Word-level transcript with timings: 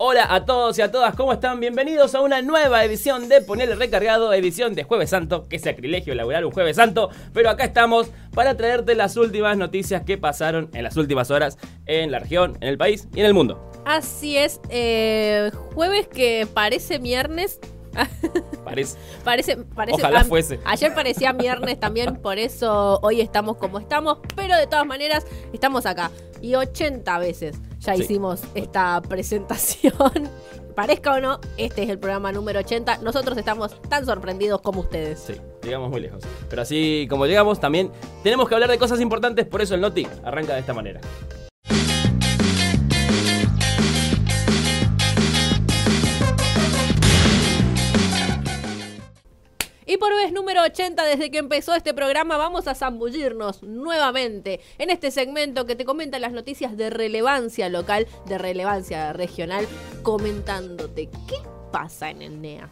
Hola 0.00 0.32
a 0.32 0.44
todos 0.44 0.78
y 0.78 0.82
a 0.82 0.92
todas, 0.92 1.16
¿cómo 1.16 1.32
están? 1.32 1.58
Bienvenidos 1.58 2.14
a 2.14 2.20
una 2.20 2.40
nueva 2.40 2.84
edición 2.84 3.28
de 3.28 3.40
Ponerle 3.40 3.74
Recargado, 3.74 4.32
edición 4.32 4.76
de 4.76 4.84
Jueves 4.84 5.10
Santo, 5.10 5.48
que 5.48 5.58
sacrilegio 5.58 6.12
elaborar 6.12 6.44
un 6.44 6.52
Jueves 6.52 6.76
Santo, 6.76 7.10
pero 7.32 7.50
acá 7.50 7.64
estamos 7.64 8.08
para 8.32 8.56
traerte 8.56 8.94
las 8.94 9.16
últimas 9.16 9.56
noticias 9.56 10.04
que 10.04 10.16
pasaron 10.16 10.70
en 10.72 10.84
las 10.84 10.96
últimas 10.96 11.32
horas 11.32 11.58
en 11.86 12.12
la 12.12 12.20
región, 12.20 12.56
en 12.60 12.68
el 12.68 12.78
país 12.78 13.08
y 13.12 13.18
en 13.18 13.26
el 13.26 13.34
mundo. 13.34 13.72
Así 13.86 14.36
es, 14.36 14.60
eh, 14.68 15.50
jueves 15.74 16.06
que 16.06 16.46
parece 16.54 16.98
viernes, 16.98 17.58
Parece. 18.64 18.96
Parece, 19.24 19.56
parece 19.56 20.00
Ojalá 20.00 20.22
fuese. 20.22 20.60
Ayer 20.64 20.94
parecía 20.94 21.32
viernes 21.32 21.80
también, 21.80 22.14
por 22.22 22.38
eso 22.38 23.00
hoy 23.02 23.20
estamos 23.20 23.56
como 23.56 23.80
estamos, 23.80 24.18
pero 24.36 24.56
de 24.56 24.68
todas 24.68 24.86
maneras 24.86 25.26
estamos 25.52 25.86
acá. 25.86 26.12
Y 26.40 26.54
80 26.54 27.18
veces 27.18 27.56
ya 27.92 27.96
Sí. 27.96 28.02
hicimos 28.04 28.40
esta 28.54 29.00
presentación. 29.02 29.92
Parezca 30.74 31.14
o 31.14 31.20
no, 31.20 31.40
este 31.56 31.82
es 31.82 31.88
el 31.90 31.98
programa 31.98 32.30
número 32.30 32.60
80. 32.60 32.98
Nosotros 32.98 33.36
estamos 33.36 33.80
tan 33.88 34.06
sorprendidos 34.06 34.60
como 34.60 34.80
ustedes. 34.80 35.18
Sí, 35.18 35.34
llegamos 35.64 35.90
muy 35.90 36.00
lejos. 36.00 36.22
Pero 36.48 36.62
así 36.62 37.08
como 37.10 37.26
llegamos, 37.26 37.58
también 37.58 37.90
tenemos 38.22 38.48
que 38.48 38.54
hablar 38.54 38.70
de 38.70 38.78
cosas 38.78 39.00
importantes, 39.00 39.44
por 39.46 39.60
eso 39.60 39.74
el 39.74 39.80
Noti 39.80 40.06
arranca 40.22 40.54
de 40.54 40.60
esta 40.60 40.72
manera. 40.74 41.00
Y 49.90 49.96
por 49.96 50.14
vez 50.14 50.32
número 50.32 50.62
80, 50.62 51.02
desde 51.02 51.30
que 51.30 51.38
empezó 51.38 51.74
este 51.74 51.94
programa, 51.94 52.36
vamos 52.36 52.68
a 52.68 52.74
zambullirnos 52.74 53.62
nuevamente 53.62 54.60
en 54.76 54.90
este 54.90 55.10
segmento 55.10 55.64
que 55.64 55.76
te 55.76 55.86
comenta 55.86 56.18
las 56.18 56.32
noticias 56.32 56.76
de 56.76 56.90
relevancia 56.90 57.70
local, 57.70 58.06
de 58.26 58.36
relevancia 58.36 59.14
regional, 59.14 59.66
comentándote 60.02 61.08
qué 61.26 61.36
pasa 61.72 62.10
en 62.10 62.20
el 62.20 62.42
NEA. 62.42 62.68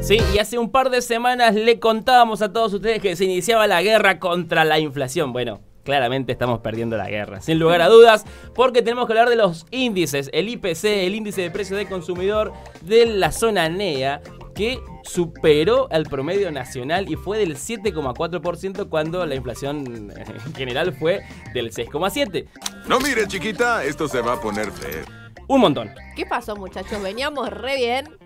Sí, 0.00 0.16
y 0.34 0.38
hace 0.38 0.56
un 0.56 0.70
par 0.70 0.88
de 0.88 1.02
semanas 1.02 1.54
le 1.54 1.78
contábamos 1.78 2.40
a 2.40 2.50
todos 2.50 2.72
ustedes 2.72 3.02
que 3.02 3.14
se 3.14 3.26
iniciaba 3.26 3.66
la 3.66 3.82
guerra 3.82 4.18
contra 4.18 4.64
la 4.64 4.78
inflación. 4.78 5.34
Bueno, 5.34 5.60
claramente 5.82 6.32
estamos 6.32 6.60
perdiendo 6.60 6.96
la 6.96 7.10
guerra, 7.10 7.42
sin 7.42 7.58
lugar 7.58 7.82
a 7.82 7.88
dudas, 7.88 8.24
porque 8.54 8.80
tenemos 8.80 9.06
que 9.06 9.12
hablar 9.12 9.28
de 9.28 9.36
los 9.36 9.66
índices, 9.70 10.30
el 10.32 10.48
IPC, 10.48 10.84
el 10.84 11.14
índice 11.14 11.42
de 11.42 11.50
precio 11.50 11.76
del 11.76 11.88
consumidor 11.88 12.54
de 12.80 13.04
la 13.04 13.32
zona 13.32 13.68
NEA, 13.68 14.22
que 14.54 14.80
superó 15.02 15.88
el 15.90 16.04
promedio 16.04 16.50
nacional 16.50 17.10
y 17.10 17.16
fue 17.16 17.38
del 17.38 17.56
7,4% 17.56 18.88
cuando 18.88 19.24
la 19.26 19.34
inflación 19.34 20.10
eh, 20.16 20.24
en 20.46 20.54
general 20.54 20.94
fue 20.94 21.22
del 21.52 21.72
6,7%. 21.72 22.46
No 22.86 23.00
mire, 23.00 23.26
chiquita, 23.26 23.84
esto 23.84 24.08
se 24.08 24.20
va 24.20 24.34
a 24.34 24.40
poner 24.40 24.70
feo. 24.70 25.04
Un 25.48 25.60
montón. 25.60 25.90
¿Qué 26.16 26.24
pasó, 26.24 26.56
muchachos? 26.56 27.02
Veníamos 27.02 27.50
re 27.50 27.76
bien. 27.76 28.16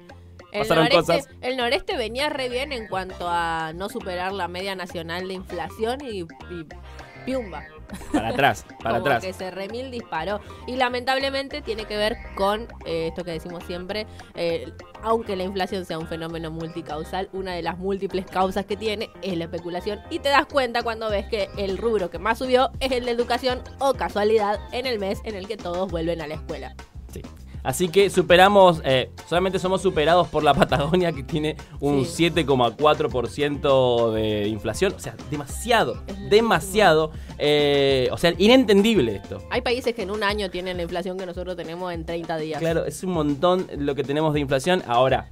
El 0.52 0.60
Pasaron 0.60 0.84
noreste, 0.84 1.12
cosas. 1.18 1.28
el 1.42 1.56
noreste 1.56 1.96
venía 1.96 2.30
re 2.30 2.48
bien 2.48 2.72
en 2.72 2.86
cuanto 2.86 3.28
a 3.28 3.72
no 3.74 3.88
superar 3.88 4.32
la 4.32 4.48
media 4.48 4.74
nacional 4.74 5.28
de 5.28 5.34
inflación 5.34 6.00
y, 6.00 6.20
y 6.20 6.66
piumba. 7.26 7.64
Para 8.12 8.28
atrás, 8.28 8.64
para 8.82 8.98
como 8.98 9.06
atrás. 9.06 9.24
que 9.24 9.32
se 9.32 9.50
remil 9.50 9.90
disparó. 9.90 10.40
Y 10.66 10.76
lamentablemente 10.76 11.62
tiene 11.62 11.84
que 11.84 11.96
ver 11.96 12.16
con 12.34 12.68
eh, 12.84 13.08
esto 13.08 13.24
que 13.24 13.32
decimos 13.32 13.64
siempre, 13.64 14.06
eh, 14.34 14.72
aunque 15.02 15.36
la 15.36 15.44
inflación 15.44 15.84
sea 15.84 15.98
un 15.98 16.06
fenómeno 16.06 16.50
multicausal, 16.50 17.28
una 17.32 17.54
de 17.54 17.62
las 17.62 17.78
múltiples 17.78 18.26
causas 18.26 18.66
que 18.66 18.76
tiene 18.76 19.10
es 19.22 19.36
la 19.36 19.44
especulación. 19.44 20.00
Y 20.10 20.18
te 20.18 20.28
das 20.28 20.46
cuenta 20.46 20.82
cuando 20.82 21.10
ves 21.10 21.26
que 21.26 21.48
el 21.56 21.78
rubro 21.78 22.10
que 22.10 22.18
más 22.18 22.38
subió 22.38 22.70
es 22.80 22.92
el 22.92 23.04
de 23.04 23.12
educación 23.12 23.62
o 23.78 23.94
casualidad 23.94 24.58
en 24.72 24.86
el 24.86 24.98
mes 24.98 25.20
en 25.24 25.34
el 25.34 25.46
que 25.46 25.56
todos 25.56 25.90
vuelven 25.90 26.20
a 26.20 26.26
la 26.26 26.34
escuela. 26.34 26.74
Sí. 27.12 27.22
Así 27.62 27.88
que 27.88 28.08
superamos, 28.10 28.80
eh, 28.84 29.10
solamente 29.28 29.58
somos 29.58 29.82
superados 29.82 30.28
por 30.28 30.42
la 30.42 30.54
Patagonia 30.54 31.12
que 31.12 31.22
tiene 31.22 31.56
un 31.80 32.04
Sí. 32.04 32.30
7,4% 32.30 34.12
de 34.12 34.48
inflación. 34.48 34.94
O 34.96 35.00
sea, 35.00 35.14
demasiado, 35.30 36.02
demasiado. 36.30 37.10
eh, 37.38 38.08
o 38.10 38.16
sea, 38.18 38.34
inentendible 38.38 39.14
esto. 39.16 39.40
Hay 39.50 39.60
países 39.60 39.94
que 39.94 40.02
en 40.02 40.10
un 40.10 40.22
año 40.24 40.50
tienen 40.50 40.76
la 40.76 40.82
inflación 40.82 41.16
que 41.16 41.24
nosotros 41.26 41.54
tenemos 41.56 41.92
en 41.92 42.04
30 42.04 42.36
días. 42.36 42.58
Claro, 42.58 42.84
es 42.84 43.02
un 43.04 43.12
montón 43.12 43.66
lo 43.76 43.94
que 43.94 44.02
tenemos 44.02 44.34
de 44.34 44.40
inflación. 44.40 44.82
Ahora, 44.88 45.28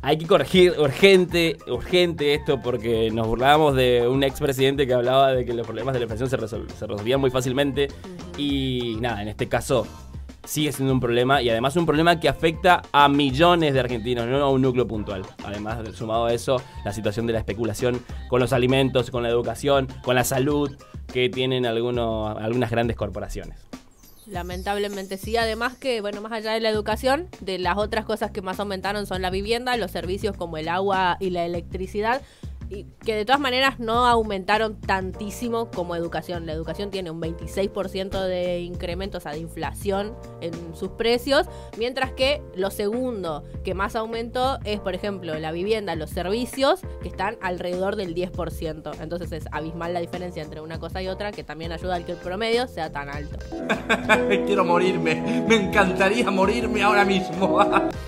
hay 0.00 0.16
que 0.16 0.26
corregir 0.28 0.74
urgente, 0.78 1.56
urgente 1.66 2.34
esto 2.34 2.60
porque 2.62 3.10
nos 3.10 3.26
burlábamos 3.26 3.74
de 3.74 4.06
un 4.06 4.22
expresidente 4.22 4.86
que 4.86 4.94
hablaba 4.94 5.32
de 5.32 5.44
que 5.44 5.52
los 5.54 5.66
problemas 5.66 5.92
de 5.94 5.98
la 6.00 6.04
inflación 6.04 6.30
se, 6.30 6.38
resol- 6.38 6.68
se 6.70 6.86
resolvían 6.86 7.20
muy 7.20 7.30
fácilmente. 7.30 7.88
Y 8.36 8.96
nada, 9.00 9.20
en 9.22 9.28
este 9.28 9.48
caso 9.48 9.86
sigue 10.48 10.72
siendo 10.72 10.94
un 10.94 11.00
problema 11.00 11.42
y 11.42 11.50
además 11.50 11.76
un 11.76 11.84
problema 11.84 12.18
que 12.18 12.28
afecta 12.28 12.82
a 12.90 13.08
millones 13.08 13.74
de 13.74 13.80
argentinos, 13.80 14.26
no 14.26 14.38
a 14.38 14.50
un 14.50 14.62
núcleo 14.62 14.86
puntual. 14.86 15.22
Además, 15.44 15.78
sumado 15.94 16.24
a 16.24 16.32
eso, 16.32 16.62
la 16.84 16.92
situación 16.92 17.26
de 17.26 17.34
la 17.34 17.40
especulación 17.40 18.02
con 18.28 18.40
los 18.40 18.54
alimentos, 18.54 19.10
con 19.10 19.22
la 19.22 19.28
educación, 19.28 19.88
con 20.02 20.14
la 20.14 20.24
salud 20.24 20.74
que 21.12 21.28
tienen 21.28 21.66
algunos, 21.66 22.36
algunas 22.38 22.70
grandes 22.70 22.96
corporaciones. 22.96 23.58
Lamentablemente 24.26 25.16
sí, 25.16 25.36
además 25.36 25.76
que, 25.76 26.00
bueno, 26.00 26.20
más 26.20 26.32
allá 26.32 26.52
de 26.52 26.60
la 26.60 26.68
educación, 26.70 27.28
de 27.40 27.58
las 27.58 27.76
otras 27.76 28.04
cosas 28.04 28.30
que 28.30 28.42
más 28.42 28.58
aumentaron 28.60 29.06
son 29.06 29.22
la 29.22 29.30
vivienda, 29.30 29.76
los 29.76 29.90
servicios 29.90 30.36
como 30.36 30.56
el 30.56 30.68
agua 30.68 31.16
y 31.20 31.30
la 31.30 31.44
electricidad, 31.44 32.22
y 32.70 32.84
que 33.04 33.14
de 33.14 33.24
todas 33.24 33.40
maneras 33.40 33.78
no 33.78 34.06
aumentaron 34.06 34.80
tantísimo 34.80 35.70
como 35.70 35.96
educación. 35.96 36.46
La 36.46 36.52
educación 36.52 36.90
tiene 36.90 37.10
un 37.10 37.20
26% 37.20 38.22
de 38.26 38.60
incremento, 38.60 39.18
o 39.18 39.20
sea, 39.20 39.32
de 39.32 39.38
inflación 39.38 40.14
en 40.40 40.52
sus 40.74 40.90
precios, 40.90 41.46
mientras 41.76 42.12
que 42.12 42.42
lo 42.54 42.70
segundo 42.70 43.44
que 43.64 43.74
más 43.74 43.96
aumentó 43.96 44.58
es, 44.64 44.80
por 44.80 44.94
ejemplo, 44.94 45.38
la 45.38 45.52
vivienda, 45.52 45.94
los 45.94 46.10
servicios, 46.10 46.80
que 47.02 47.08
están 47.08 47.38
alrededor 47.40 47.96
del 47.96 48.14
10%. 48.14 49.00
Entonces 49.00 49.32
es 49.32 49.44
abismal 49.52 49.94
la 49.94 50.00
diferencia 50.00 50.42
entre 50.42 50.60
una 50.60 50.78
cosa 50.78 51.02
y 51.02 51.08
otra, 51.08 51.32
que 51.32 51.44
también 51.44 51.72
ayuda 51.72 51.96
al 51.96 52.04
que 52.04 52.12
el 52.12 52.18
promedio 52.18 52.66
sea 52.66 52.90
tan 52.92 53.08
alto. 53.08 53.38
Quiero 54.46 54.64
morirme. 54.64 55.44
Me 55.48 55.56
encantaría 55.56 56.30
morirme 56.30 56.82
ahora 56.82 57.04
mismo. 57.04 57.58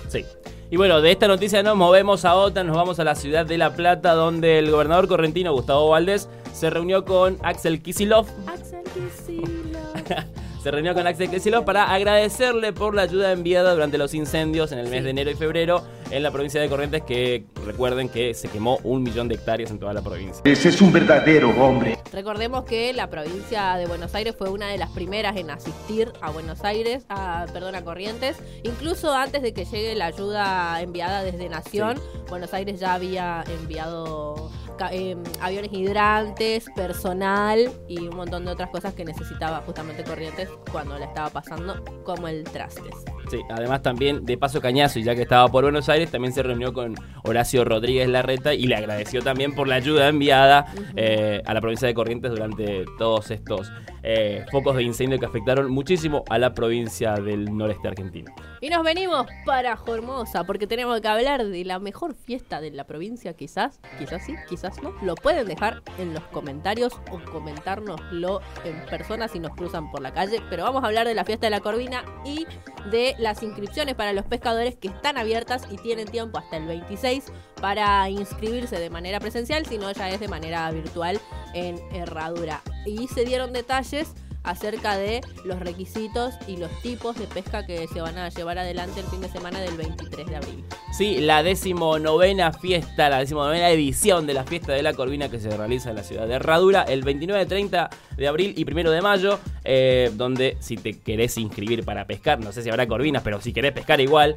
Sí. 0.07 0.25
Y 0.71 0.77
bueno, 0.77 1.01
de 1.01 1.11
esta 1.11 1.27
noticia 1.27 1.61
nos 1.63 1.75
movemos 1.75 2.23
a 2.23 2.35
otra, 2.35 2.63
nos 2.63 2.77
vamos 2.77 2.97
a 2.97 3.03
la 3.03 3.15
ciudad 3.15 3.45
de 3.45 3.57
La 3.57 3.75
Plata, 3.75 4.13
donde 4.13 4.57
el 4.57 4.71
gobernador 4.71 5.09
correntino 5.09 5.51
Gustavo 5.51 5.89
Valdés 5.89 6.29
se 6.53 6.69
reunió 6.69 7.03
con 7.03 7.37
Axel 7.43 7.81
Kisilov. 7.81 8.25
Axel 8.47 8.81
Kicillof. 8.93 10.31
Se 10.61 10.69
reunió 10.69 10.93
con 10.93 11.07
Axel 11.07 11.29
Kisilov 11.31 11.65
para 11.65 11.91
agradecerle 11.91 12.71
por 12.71 12.93
la 12.93 13.01
ayuda 13.03 13.31
enviada 13.31 13.73
durante 13.73 13.97
los 13.97 14.13
incendios 14.13 14.71
en 14.71 14.77
el 14.77 14.89
mes 14.89 14.99
Sí. 14.99 15.05
de 15.05 15.09
enero 15.09 15.31
y 15.31 15.33
febrero 15.33 15.81
en 16.11 16.21
la 16.21 16.29
provincia 16.29 16.61
de 16.61 16.69
Corrientes, 16.69 17.01
que 17.01 17.45
recuerden 17.65 18.09
que 18.09 18.35
se 18.35 18.47
quemó 18.47 18.77
un 18.83 19.01
millón 19.01 19.27
de 19.27 19.35
hectáreas 19.35 19.71
en 19.71 19.79
toda 19.79 19.91
la 19.93 20.03
provincia. 20.03 20.41
Ese 20.45 20.69
es 20.69 20.79
un 20.81 20.91
verdadero 20.93 21.49
hombre. 21.63 21.97
Recordemos 22.13 22.65
que 22.65 22.93
la 22.93 23.09
provincia 23.09 23.75
de 23.77 23.87
Buenos 23.87 24.13
Aires 24.13 24.35
fue 24.37 24.49
una 24.49 24.67
de 24.67 24.77
las 24.77 24.91
primeras 24.91 25.35
en 25.37 25.49
asistir 25.49 26.11
a 26.21 26.29
Buenos 26.29 26.63
Aires, 26.63 27.05
a, 27.09 27.47
perdón, 27.51 27.73
a 27.73 27.83
Corrientes. 27.83 28.37
Incluso 28.63 29.13
antes 29.15 29.41
de 29.41 29.53
que 29.53 29.65
llegue 29.65 29.95
la 29.95 30.07
ayuda 30.07 30.79
enviada 30.81 31.23
desde 31.23 31.49
Nación, 31.49 31.99
Buenos 32.29 32.53
Aires 32.53 32.79
ya 32.79 32.93
había 32.93 33.43
enviado 33.61 34.51
eh, 34.91 35.17
aviones 35.39 35.71
hidrantes, 35.73 36.65
personal 36.75 37.69
y 37.87 38.07
un 38.07 38.15
montón 38.15 38.45
de 38.45 38.51
otras 38.51 38.69
cosas 38.69 38.93
que 38.93 39.05
necesitaba 39.05 39.61
justamente 39.65 40.03
Corrientes 40.03 40.49
cuando 40.71 40.97
la 40.97 41.05
estaba 41.05 41.29
pasando, 41.29 41.83
como 42.03 42.27
el 42.27 42.43
trastes. 42.43 42.95
Sí, 43.29 43.39
además 43.49 43.81
también 43.81 44.25
de 44.25 44.37
paso 44.37 44.59
cañazo, 44.61 44.99
y 44.99 45.03
ya 45.03 45.15
que 45.15 45.21
estaba 45.21 45.47
por 45.47 45.63
Buenos 45.63 45.89
Aires, 45.89 46.11
también 46.11 46.33
se 46.33 46.43
reunió 46.43 46.73
con 46.73 46.95
Horacio 47.23 47.63
Rodríguez 47.63 48.09
Larreta 48.09 48.53
y 48.53 48.67
le 48.67 48.75
agradeció 48.75 49.21
también 49.21 49.53
por 49.53 49.67
la 49.67 49.75
ayuda 49.75 50.07
enviada 50.07 50.65
eh, 50.95 51.41
a 51.45 51.53
la 51.53 51.61
provincia 51.61 51.87
de 51.87 51.93
Corrientes 51.93 52.31
durante 52.31 52.85
todos 52.97 53.31
estos 53.31 53.71
eh, 54.03 54.45
focos 54.51 54.75
de 54.75 54.83
incendio 54.83 55.19
que 55.19 55.25
afectaron 55.25 55.71
muchísimo 55.71 56.23
a 56.29 56.37
la 56.37 56.53
provincia 56.53 57.13
del 57.15 57.55
noreste 57.55 57.87
argentino. 57.87 58.33
Y 58.59 58.69
nos 58.69 58.83
venimos 58.83 59.25
para 59.45 59.75
Formosa, 59.77 60.43
porque 60.43 60.67
tenemos 60.67 61.01
que 61.01 61.07
hablar 61.07 61.45
de 61.45 61.65
la 61.65 61.79
mejor 61.79 62.13
fiesta 62.13 62.61
de 62.61 62.71
la 62.71 62.85
provincia, 62.85 63.33
quizás, 63.33 63.79
quizás 63.97 64.25
sí, 64.25 64.35
quizás 64.47 64.81
no. 64.83 64.91
Lo 65.01 65.15
pueden 65.15 65.47
dejar 65.47 65.81
en 65.97 66.13
los 66.13 66.23
comentarios 66.25 66.93
o 67.11 67.19
comentárnoslo 67.31 68.41
en 68.63 68.85
persona 68.85 69.27
si 69.27 69.39
nos 69.39 69.55
cruzan 69.55 69.89
por 69.91 70.01
la 70.01 70.13
calle. 70.13 70.41
Pero 70.49 70.63
vamos 70.63 70.83
a 70.83 70.87
hablar 70.87 71.07
de 71.07 71.15
la 71.15 71.25
fiesta 71.25 71.47
de 71.47 71.51
la 71.51 71.59
Corvina 71.59 72.03
y 72.23 72.45
de 72.91 73.15
las 73.17 73.41
inscripciones 73.43 73.95
para 73.95 74.13
los 74.13 74.25
pescadores 74.25 74.75
que 74.75 74.89
están 74.89 75.17
abiertas 75.17 75.67
y 75.71 75.77
tienen 75.77 76.07
tiempo 76.07 76.39
hasta 76.39 76.57
el 76.57 76.65
26 76.65 77.31
para 77.61 78.09
inscribirse 78.09 78.79
de 78.79 78.89
manera 78.89 79.19
presencial, 79.19 79.65
si 79.65 79.77
no 79.77 79.91
ya 79.91 80.09
es 80.09 80.19
de 80.19 80.27
manera 80.27 80.69
virtual 80.71 81.19
en 81.53 81.79
Herradura. 81.93 82.61
Y 82.85 83.07
se 83.07 83.25
dieron 83.25 83.53
detalles 83.53 84.13
acerca 84.43 84.97
de 84.97 85.21
los 85.45 85.59
requisitos 85.59 86.33
y 86.47 86.57
los 86.57 86.71
tipos 86.81 87.15
de 87.17 87.27
pesca 87.27 87.65
que 87.65 87.87
se 87.87 88.01
van 88.01 88.17
a 88.17 88.29
llevar 88.29 88.57
adelante 88.57 89.01
el 89.01 89.05
fin 89.05 89.21
de 89.21 89.29
semana 89.29 89.59
del 89.59 89.75
23 89.77 90.27
de 90.27 90.35
abril. 90.35 90.65
Sí, 90.97 91.19
la 91.19 91.43
decimonovena 91.43 92.51
fiesta, 92.51 93.09
la 93.09 93.19
decimonovena 93.19 93.69
edición 93.69 94.25
de 94.25 94.33
la 94.33 94.43
fiesta 94.43 94.73
de 94.73 94.81
la 94.81 94.93
Corvina 94.93 95.29
que 95.29 95.39
se 95.39 95.55
realiza 95.55 95.91
en 95.91 95.97
la 95.97 96.03
ciudad 96.03 96.27
de 96.27 96.35
Herradura 96.35 96.83
el 96.83 97.03
29, 97.03 97.45
30 97.45 97.89
de 98.17 98.27
abril 98.27 98.53
y 98.57 98.69
1 98.69 98.89
de 98.89 99.01
mayo, 99.01 99.39
eh, 99.63 100.11
donde 100.15 100.57
si 100.59 100.75
te 100.75 100.99
querés 100.99 101.37
inscribir 101.37 101.85
para 101.85 102.05
pescar, 102.05 102.39
no 102.39 102.51
sé 102.51 102.63
si 102.63 102.69
habrá 102.69 102.87
corvinas, 102.87 103.21
pero 103.23 103.39
si 103.41 103.53
querés 103.53 103.73
pescar 103.73 104.01
igual, 104.01 104.35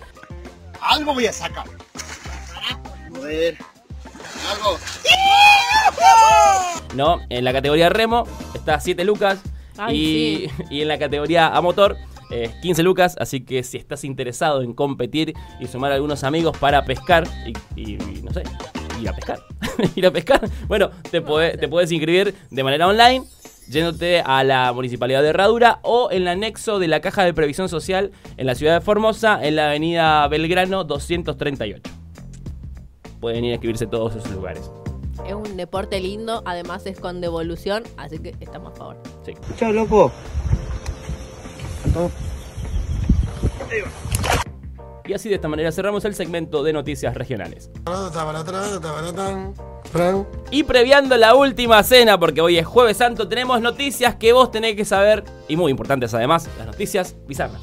Algo 0.80 1.14
voy 1.14 1.26
a 1.26 1.32
sacar. 1.32 1.64
Joder. 3.14 3.56
Algo. 4.52 4.78
¿No? 6.94 7.20
En 7.28 7.44
la 7.44 7.52
categoría 7.52 7.88
remo 7.88 8.24
está 8.54 8.78
7 8.80 9.04
lucas 9.04 9.40
Ay, 9.76 10.48
y, 10.70 10.74
y 10.76 10.82
en 10.82 10.88
la 10.88 10.98
categoría 10.98 11.48
a 11.48 11.60
motor 11.60 11.96
eh, 12.30 12.50
15 12.62 12.82
lucas, 12.82 13.16
así 13.18 13.40
que 13.44 13.62
si 13.62 13.76
estás 13.76 14.04
interesado 14.04 14.62
en 14.62 14.72
competir 14.72 15.34
y 15.60 15.66
sumar 15.66 15.92
a 15.92 15.96
algunos 15.96 16.24
amigos 16.24 16.56
para 16.58 16.84
pescar 16.84 17.24
y, 17.46 17.52
y- 17.80 17.92
y 17.94 18.22
no 18.22 18.32
sé, 18.32 18.42
ir 19.00 19.08
a 19.08 19.12
pescar, 19.14 19.40
ir 19.94 20.06
a 20.06 20.10
pescar, 20.10 20.48
bueno, 20.66 20.90
te, 21.10 21.22
podés- 21.22 21.58
te 21.58 21.68
puedes 21.68 21.90
inscribir 21.92 22.34
de 22.50 22.62
manera 22.64 22.86
online 22.88 23.24
yéndote 23.68 24.20
a 24.20 24.44
la 24.44 24.72
Municipalidad 24.72 25.22
de 25.22 25.30
Herradura 25.30 25.80
o 25.82 26.10
en 26.10 26.22
el 26.22 26.28
anexo 26.28 26.78
de 26.78 26.86
la 26.88 27.00
Caja 27.00 27.24
de 27.24 27.32
Previsión 27.34 27.68
Social 27.68 28.10
en 28.36 28.46
la 28.46 28.54
ciudad 28.54 28.74
de 28.74 28.80
Formosa, 28.84 29.38
en 29.42 29.56
la 29.56 29.66
avenida 29.68 30.26
Belgrano 30.28 30.84
238. 30.84 31.82
Pueden 33.20 33.44
ir 33.44 33.52
a 33.52 33.54
inscribirse 33.54 33.86
todos 33.86 34.16
esos 34.16 34.30
lugares. 34.32 34.70
Es 35.26 35.34
un 35.34 35.56
deporte 35.56 36.00
lindo, 36.00 36.42
además 36.44 36.84
es 36.86 37.00
con 37.00 37.20
devolución, 37.20 37.82
así 37.96 38.18
que 38.18 38.34
estamos 38.40 38.72
a 38.74 38.76
favor. 38.76 38.96
Sí. 39.24 39.32
Chao, 39.56 39.72
loco. 39.72 40.12
Y 45.06 45.12
así 45.12 45.28
de 45.28 45.34
esta 45.34 45.48
manera 45.48 45.70
cerramos 45.70 46.04
el 46.04 46.14
segmento 46.14 46.62
de 46.62 46.72
noticias 46.72 47.14
regionales. 47.14 47.70
Y 50.50 50.62
previando 50.64 51.16
la 51.16 51.34
última 51.34 51.82
cena, 51.82 52.18
porque 52.18 52.40
hoy 52.40 52.58
es 52.58 52.66
jueves 52.66 52.96
santo, 52.96 53.28
tenemos 53.28 53.60
noticias 53.60 54.16
que 54.16 54.32
vos 54.32 54.50
tenés 54.50 54.76
que 54.76 54.84
saber, 54.84 55.24
y 55.46 55.56
muy 55.56 55.70
importantes 55.70 56.12
además, 56.14 56.48
las 56.58 56.66
noticias 56.66 57.16
bizarras. 57.26 57.62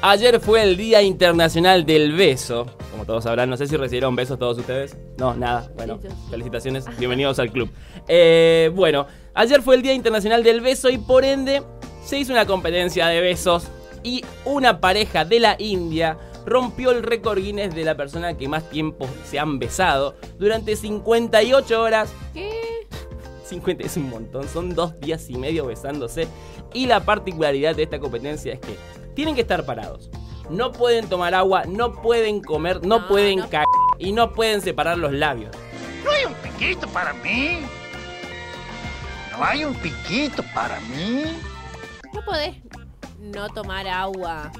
Ayer 0.00 0.38
fue 0.38 0.62
el 0.62 0.76
Día 0.76 1.02
Internacional 1.02 1.84
del 1.84 2.12
Beso. 2.12 2.66
Como 2.92 3.04
todos 3.04 3.24
sabrán, 3.24 3.50
no 3.50 3.56
sé 3.56 3.66
si 3.66 3.76
recibieron 3.76 4.14
besos 4.14 4.38
todos 4.38 4.56
ustedes. 4.56 4.96
No, 5.18 5.34
nada. 5.34 5.72
Bueno, 5.74 5.98
felicitaciones. 6.30 6.84
Bienvenidos 6.98 7.40
al 7.40 7.50
club. 7.50 7.68
Eh, 8.06 8.70
bueno, 8.76 9.08
ayer 9.34 9.60
fue 9.60 9.74
el 9.74 9.82
Día 9.82 9.94
Internacional 9.94 10.44
del 10.44 10.60
Beso 10.60 10.88
y 10.88 10.98
por 10.98 11.24
ende 11.24 11.64
se 12.04 12.16
hizo 12.16 12.32
una 12.32 12.46
competencia 12.46 13.08
de 13.08 13.20
besos 13.20 13.66
y 14.04 14.24
una 14.44 14.80
pareja 14.80 15.24
de 15.24 15.40
la 15.40 15.56
India 15.58 16.16
rompió 16.46 16.92
el 16.92 17.02
récord 17.02 17.40
Guinness 17.40 17.74
de 17.74 17.82
la 17.82 17.96
persona 17.96 18.36
que 18.36 18.46
más 18.46 18.70
tiempo 18.70 19.08
se 19.24 19.40
han 19.40 19.58
besado 19.58 20.14
durante 20.38 20.76
58 20.76 21.82
horas 21.82 22.10
¿Qué? 22.32 22.86
50 23.44 23.84
es 23.84 23.96
un 23.96 24.08
montón, 24.10 24.48
son 24.48 24.74
dos 24.74 24.98
días 25.00 25.28
y 25.28 25.36
medio 25.36 25.66
besándose. 25.66 26.28
Y 26.72 26.86
la 26.86 27.00
particularidad 27.00 27.74
de 27.74 27.82
esta 27.82 27.98
competencia 27.98 28.52
es 28.52 28.60
que 28.60 28.76
tienen 29.18 29.34
que 29.34 29.40
estar 29.40 29.66
parados. 29.66 30.08
No 30.48 30.70
pueden 30.70 31.08
tomar 31.08 31.34
agua, 31.34 31.64
no 31.66 31.92
pueden 31.92 32.40
comer, 32.40 32.86
no, 32.86 33.00
No, 33.00 33.08
pueden 33.08 33.40
no. 33.40 33.50
cagar 33.50 33.66
y 33.98 34.12
no 34.12 34.32
pueden 34.32 34.60
separar 34.60 34.96
los 34.96 35.12
labios. 35.12 35.50
¿No 36.04 36.10
hay 36.12 36.24
un 36.24 36.34
piquito 36.34 36.86
para 36.86 37.12
mí? 37.14 37.58
¿No 39.36 39.44
hay 39.44 39.64
un 39.64 39.74
piquito 39.74 40.44
para 40.54 40.78
mí? 40.82 41.24
No 42.14 42.24
podés 42.24 42.58
no 43.20 43.48
tomar 43.48 43.88
agua 43.88 44.52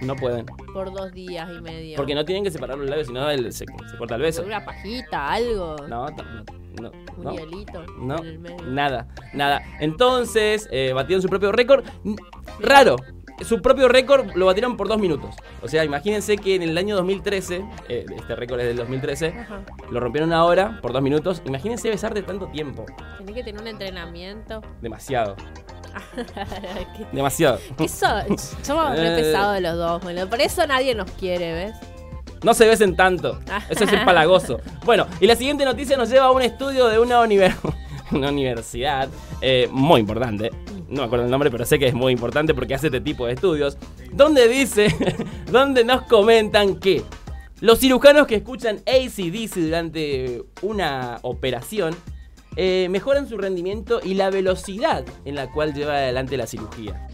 No 0.00 0.16
pueden. 0.16 0.44
por 0.74 0.92
dos 0.92 1.12
días 1.12 1.48
y 1.56 1.60
medio. 1.60 1.96
Porque 1.98 2.16
no 2.16 2.24
tienen 2.24 2.42
que 2.42 2.50
separar 2.50 2.76
los 2.78 2.90
labios, 2.90 3.06
sino 3.06 3.30
el- 3.30 3.52
se, 3.52 3.64
se 3.64 3.96
corta 3.96 4.16
el 4.16 4.22
beso. 4.22 4.42
Una 4.42 4.64
pajita, 4.64 5.34
algo. 5.34 5.76
No, 5.88 6.08
no, 6.10 6.24
no, 6.80 6.90
Un 7.16 7.22
no. 7.24 7.32
hielito 7.32 7.86
No, 7.96 8.18
en 8.18 8.26
el 8.26 8.38
medio. 8.40 8.62
nada, 8.66 9.06
nada. 9.32 9.62
Entonces, 9.78 10.68
eh, 10.72 10.92
batieron 10.92 11.22
su 11.22 11.28
propio 11.28 11.52
récord. 11.52 11.84
Raro. 12.58 12.96
Su 13.44 13.60
propio 13.62 13.88
récord 13.88 14.34
lo 14.34 14.46
batieron 14.46 14.76
por 14.76 14.88
dos 14.88 14.98
minutos. 14.98 15.34
O 15.62 15.68
sea, 15.68 15.84
imagínense 15.84 16.36
que 16.36 16.54
en 16.54 16.62
el 16.62 16.76
año 16.78 16.96
2013, 16.96 17.64
eh, 17.88 18.04
este 18.16 18.36
récord 18.36 18.60
es 18.60 18.66
del 18.68 18.76
2013, 18.76 19.28
Ajá. 19.38 19.60
lo 19.90 20.00
rompieron 20.00 20.28
una 20.30 20.44
hora 20.44 20.78
por 20.82 20.92
dos 20.92 21.02
minutos. 21.02 21.42
Imagínense 21.44 21.88
besar 21.88 22.14
de 22.14 22.22
tanto 22.22 22.46
tiempo. 22.48 22.84
Tenés 23.18 23.34
que 23.34 23.42
tener 23.44 23.60
un 23.60 23.68
entrenamiento. 23.68 24.60
Demasiado. 24.80 25.36
¿Qué- 26.96 27.06
Demasiado. 27.12 27.58
qué 27.76 27.88
so- 27.88 28.06
Somos 28.62 28.90
re 28.96 29.12
Eh. 29.12 29.22
pesados 29.22 29.60
los 29.60 29.76
dos, 29.76 30.02
bueno. 30.02 30.26
Por 30.28 30.40
eso 30.40 30.66
nadie 30.66 30.94
nos 30.94 31.10
quiere, 31.12 31.52
¿ves? 31.52 31.74
No 32.42 32.54
se 32.54 32.66
besen 32.66 32.96
tanto. 32.96 33.38
Eso 33.68 33.84
es 33.84 33.92
el 33.92 34.04
palagoso. 34.04 34.60
Bueno, 34.84 35.06
y 35.20 35.26
la 35.28 35.36
siguiente 35.36 35.64
noticia 35.64 35.96
nos 35.96 36.08
lleva 36.10 36.24
a 36.26 36.30
un 36.32 36.42
estudio 36.42 36.88
de 36.88 36.98
una 36.98 37.20
universidad 38.10 39.08
eh, 39.40 39.68
muy 39.70 40.00
importante. 40.00 40.50
No 40.92 40.98
me 41.00 41.04
acuerdo 41.06 41.24
el 41.24 41.30
nombre, 41.30 41.50
pero 41.50 41.64
sé 41.64 41.78
que 41.78 41.86
es 41.88 41.94
muy 41.94 42.12
importante 42.12 42.52
porque 42.54 42.74
hace 42.74 42.88
este 42.88 43.00
tipo 43.00 43.26
de 43.26 43.32
estudios. 43.32 43.78
Donde 44.12 44.46
dice, 44.46 44.94
donde 45.50 45.84
nos 45.84 46.02
comentan 46.02 46.76
que 46.76 47.02
los 47.60 47.78
cirujanos 47.78 48.26
que 48.26 48.34
escuchan 48.36 48.80
ACDC 48.86 49.54
durante 49.56 50.42
una 50.60 51.18
operación 51.22 51.94
eh, 52.56 52.88
mejoran 52.90 53.26
su 53.26 53.38
rendimiento 53.38 54.00
y 54.04 54.14
la 54.14 54.28
velocidad 54.28 55.04
en 55.24 55.34
la 55.34 55.50
cual 55.50 55.72
lleva 55.72 55.94
adelante 55.94 56.36
la 56.36 56.46
cirugía. 56.46 57.08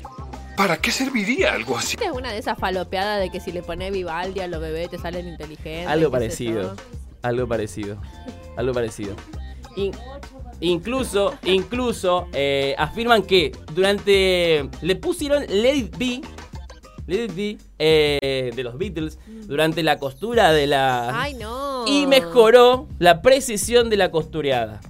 ¿Para 0.56 0.78
qué 0.78 0.90
serviría 0.90 1.52
algo 1.52 1.78
así? 1.78 1.94
Esta 1.94 2.06
es 2.06 2.12
una 2.16 2.32
de 2.32 2.38
esas 2.38 2.58
falopeadas 2.58 3.20
de 3.20 3.30
que 3.30 3.38
si 3.38 3.52
le 3.52 3.62
pones 3.62 3.92
Vivaldi 3.92 4.40
a 4.40 4.48
los 4.48 4.60
bebés 4.60 4.90
te 4.90 4.98
salen 4.98 5.28
inteligentes. 5.28 5.86
Algo 5.86 6.10
parecido. 6.10 6.74
Algo 7.22 7.46
parecido. 7.46 7.96
Algo 8.56 8.72
parecido. 8.72 9.14
In- 9.76 9.92
incluso, 10.60 11.34
incluso 11.44 12.28
eh, 12.32 12.74
afirman 12.78 13.22
que 13.22 13.52
durante. 13.74 14.68
Le 14.82 14.96
pusieron 14.96 15.44
Let 15.48 15.76
It 15.76 15.96
Be. 15.98 16.20
Let 17.06 17.24
It 17.24 17.34
Be 17.34 17.58
eh, 17.78 18.50
de 18.54 18.62
los 18.62 18.76
Beatles 18.76 19.18
durante 19.46 19.82
la 19.82 19.98
costura 19.98 20.52
de 20.52 20.66
la. 20.66 21.20
Ay, 21.22 21.34
no. 21.34 21.86
Y 21.86 22.06
mejoró 22.06 22.86
la 22.98 23.22
precisión 23.22 23.88
de 23.90 23.96
la 23.96 24.10
costureada. 24.10 24.80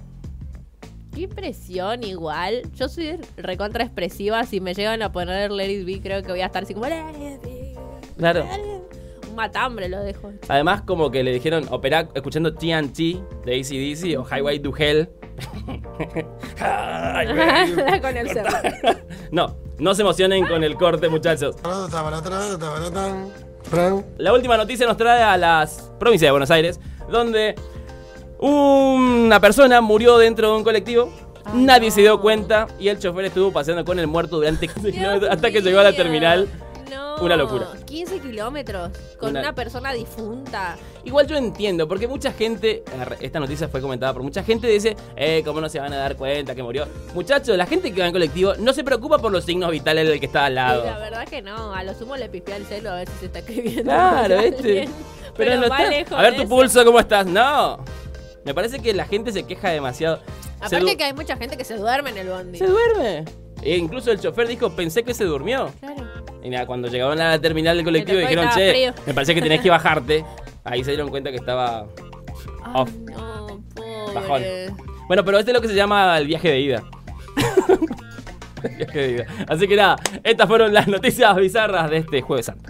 Qué 1.13 1.21
impresión, 1.21 2.03
igual. 2.03 2.61
Yo 2.75 2.87
soy 2.87 3.17
recontra 3.37 3.83
expresiva. 3.83 4.43
Si 4.45 4.59
me 4.61 4.73
llegan 4.73 5.01
a 5.01 5.11
poner 5.11 5.51
Let 5.51 5.71
It 5.71 5.85
Be, 5.85 6.01
creo 6.01 6.21
que 6.23 6.31
voy 6.31 6.41
a 6.41 6.45
estar 6.47 6.63
así 6.63 6.73
como. 6.73 6.87
"Let 6.87 7.09
it 7.11 7.41
be, 7.41 7.75
Claro. 8.17 8.43
let 8.43 8.55
it 8.59 8.61
be". 8.63 9.29
Un 9.29 9.35
matambre 9.35 9.87
lo 9.89 10.01
dejo. 10.01 10.31
Además, 10.47 10.81
como 10.81 11.11
que 11.11 11.23
le 11.23 11.31
dijeron 11.31 11.65
operar 11.71 12.09
escuchando 12.15 12.53
TNT 12.53 13.21
de 13.45 13.59
ACDC 13.59 14.17
o 14.17 14.25
Highway 14.25 14.59
to 14.59 14.73
Hell. 14.75 15.09
Con 18.01 18.17
el 18.17 18.29
cerro. 18.29 18.49
no, 19.31 19.55
no 19.77 19.95
se 19.95 20.01
emocionen 20.01 20.45
con 20.47 20.63
el 20.63 20.75
corte, 20.75 21.09
muchachos. 21.09 21.55
La 24.17 24.33
última 24.33 24.57
noticia 24.57 24.87
nos 24.87 24.97
trae 24.97 25.21
a 25.21 25.37
las 25.37 25.91
provincias 25.99 26.27
de 26.27 26.31
Buenos 26.31 26.51
Aires, 26.51 26.79
donde 27.09 27.55
una 28.39 29.39
persona 29.39 29.81
murió 29.81 30.17
dentro 30.17 30.51
de 30.51 30.57
un 30.57 30.63
colectivo. 30.63 31.11
Ay, 31.45 31.61
Nadie 31.61 31.91
se 31.91 32.01
dio 32.01 32.19
cuenta 32.21 32.67
y 32.79 32.89
el 32.89 32.99
chofer 32.99 33.25
estuvo 33.25 33.51
paseando 33.51 33.83
con 33.85 33.99
el 33.99 34.07
muerto 34.07 34.37
durante 34.37 34.67
15 34.67 34.81
Dios 34.81 34.95
kilómetros 34.95 35.31
hasta 35.31 35.51
que 35.51 35.61
llegó 35.61 35.79
a 35.79 35.83
la 35.83 35.93
terminal. 35.93 36.47
Una 37.21 37.35
locura. 37.35 37.67
15 37.85 38.19
kilómetros 38.19 38.91
con 39.19 39.31
Una- 39.31 39.39
una... 39.41 39.55
persona 39.55 39.93
difunta. 39.93 40.77
Igual 41.03 41.27
yo 41.27 41.35
entiendo, 41.37 41.87
porque 41.87 42.07
mucha 42.07 42.31
gente, 42.31 42.83
esta 43.19 43.39
noticia 43.39 43.67
fue 43.67 43.81
comentada 43.81 44.13
por 44.13 44.23
mucha 44.23 44.43
gente, 44.43 44.67
dice, 44.67 44.95
eh, 45.15 45.41
¿cómo 45.45 45.59
no 45.61 45.69
se 45.69 45.79
van 45.79 45.91
a 45.93 45.97
dar 45.97 46.15
cuenta 46.15 46.55
que 46.55 46.63
murió? 46.63 46.87
Muchachos, 47.13 47.57
la 47.57 47.65
gente 47.65 47.93
que 47.93 48.01
va 48.01 48.07
en 48.07 48.13
colectivo 48.13 48.53
no 48.59 48.73
se 48.73 48.83
preocupa 48.83 49.17
por 49.19 49.31
los 49.31 49.43
signos 49.45 49.71
vitales 49.71 50.07
del 50.07 50.19
que 50.19 50.25
está 50.27 50.45
al 50.45 50.55
lado. 50.55 50.83
La 50.85 50.97
verdad 50.99 51.27
que 51.27 51.41
no. 51.41 51.73
A 51.73 51.83
lo 51.83 51.93
sumo 51.93 52.15
le 52.17 52.29
pifié 52.29 52.55
al 52.55 52.65
celo 52.65 52.91
a 52.91 52.95
ver 52.95 53.07
si 53.09 53.15
se 53.19 53.25
está 53.27 53.39
escribiendo. 53.39 53.83
Claro, 53.83 54.39
alguien. 54.39 54.89
Pero, 55.35 55.55
no 55.57 55.63
está. 55.63 55.89
lejos 55.89 56.17
A 56.17 56.21
ver 56.21 56.35
tu 56.35 56.41
eso. 56.41 56.49
pulso, 56.49 56.85
¿cómo 56.85 56.99
estás? 56.99 57.25
No. 57.25 57.83
Me 58.43 58.53
parece 58.53 58.79
que 58.79 58.93
la 58.93 59.05
gente 59.05 59.31
se 59.31 59.43
queja 59.43 59.69
demasiado. 59.69 60.19
Aparte 60.59 60.97
que 60.97 61.03
hay 61.05 61.13
mucha 61.13 61.37
gente 61.37 61.55
que 61.55 61.63
se 61.63 61.77
duerme 61.77 62.09
en 62.09 62.17
el 62.17 62.27
bondi. 62.29 62.57
Se 62.57 62.65
duerme. 62.67 63.25
E 63.61 63.77
incluso 63.77 64.11
el 64.11 64.19
chofer 64.19 64.47
dijo, 64.47 64.69
pensé 64.71 65.03
que 65.03 65.13
se 65.13 65.23
durmió. 65.25 65.71
Claro. 65.79 66.08
Y 66.43 66.49
nada, 66.49 66.65
cuando 66.65 66.87
llegaron 66.87 67.19
a 67.19 67.29
la 67.29 67.39
terminal 67.41 67.75
del 67.75 67.85
colectivo 67.85 68.19
dijeron, 68.19 68.47
che, 68.55 68.69
frío". 68.69 68.93
me 69.05 69.13
parece 69.13 69.35
que 69.35 69.41
tenés 69.41 69.61
que 69.61 69.69
bajarte. 69.69 70.25
Ahí 70.63 70.83
se 70.83 70.91
dieron 70.91 71.09
cuenta 71.09 71.31
que 71.31 71.37
estaba 71.37 71.87
Off. 72.73 72.91
no, 72.91 73.61
pobre. 73.75 74.13
bajón. 74.13 74.43
Bueno, 75.07 75.25
pero 75.25 75.39
este 75.39 75.51
es 75.51 75.55
lo 75.55 75.61
que 75.61 75.67
se 75.67 75.75
llama 75.75 76.17
el 76.17 76.27
viaje 76.27 76.49
de 76.49 76.59
ida. 76.59 76.83
El 78.63 78.75
viaje 78.75 78.99
de 78.99 79.11
ida. 79.13 79.25
Así 79.47 79.69
que 79.69 79.75
nada, 79.77 79.95
estas 80.21 80.47
fueron 80.47 80.73
las 80.73 80.85
noticias 80.87 81.33
bizarras 81.37 81.89
de 81.89 81.97
este 81.97 82.21
jueves 82.21 82.47
santo. 82.47 82.69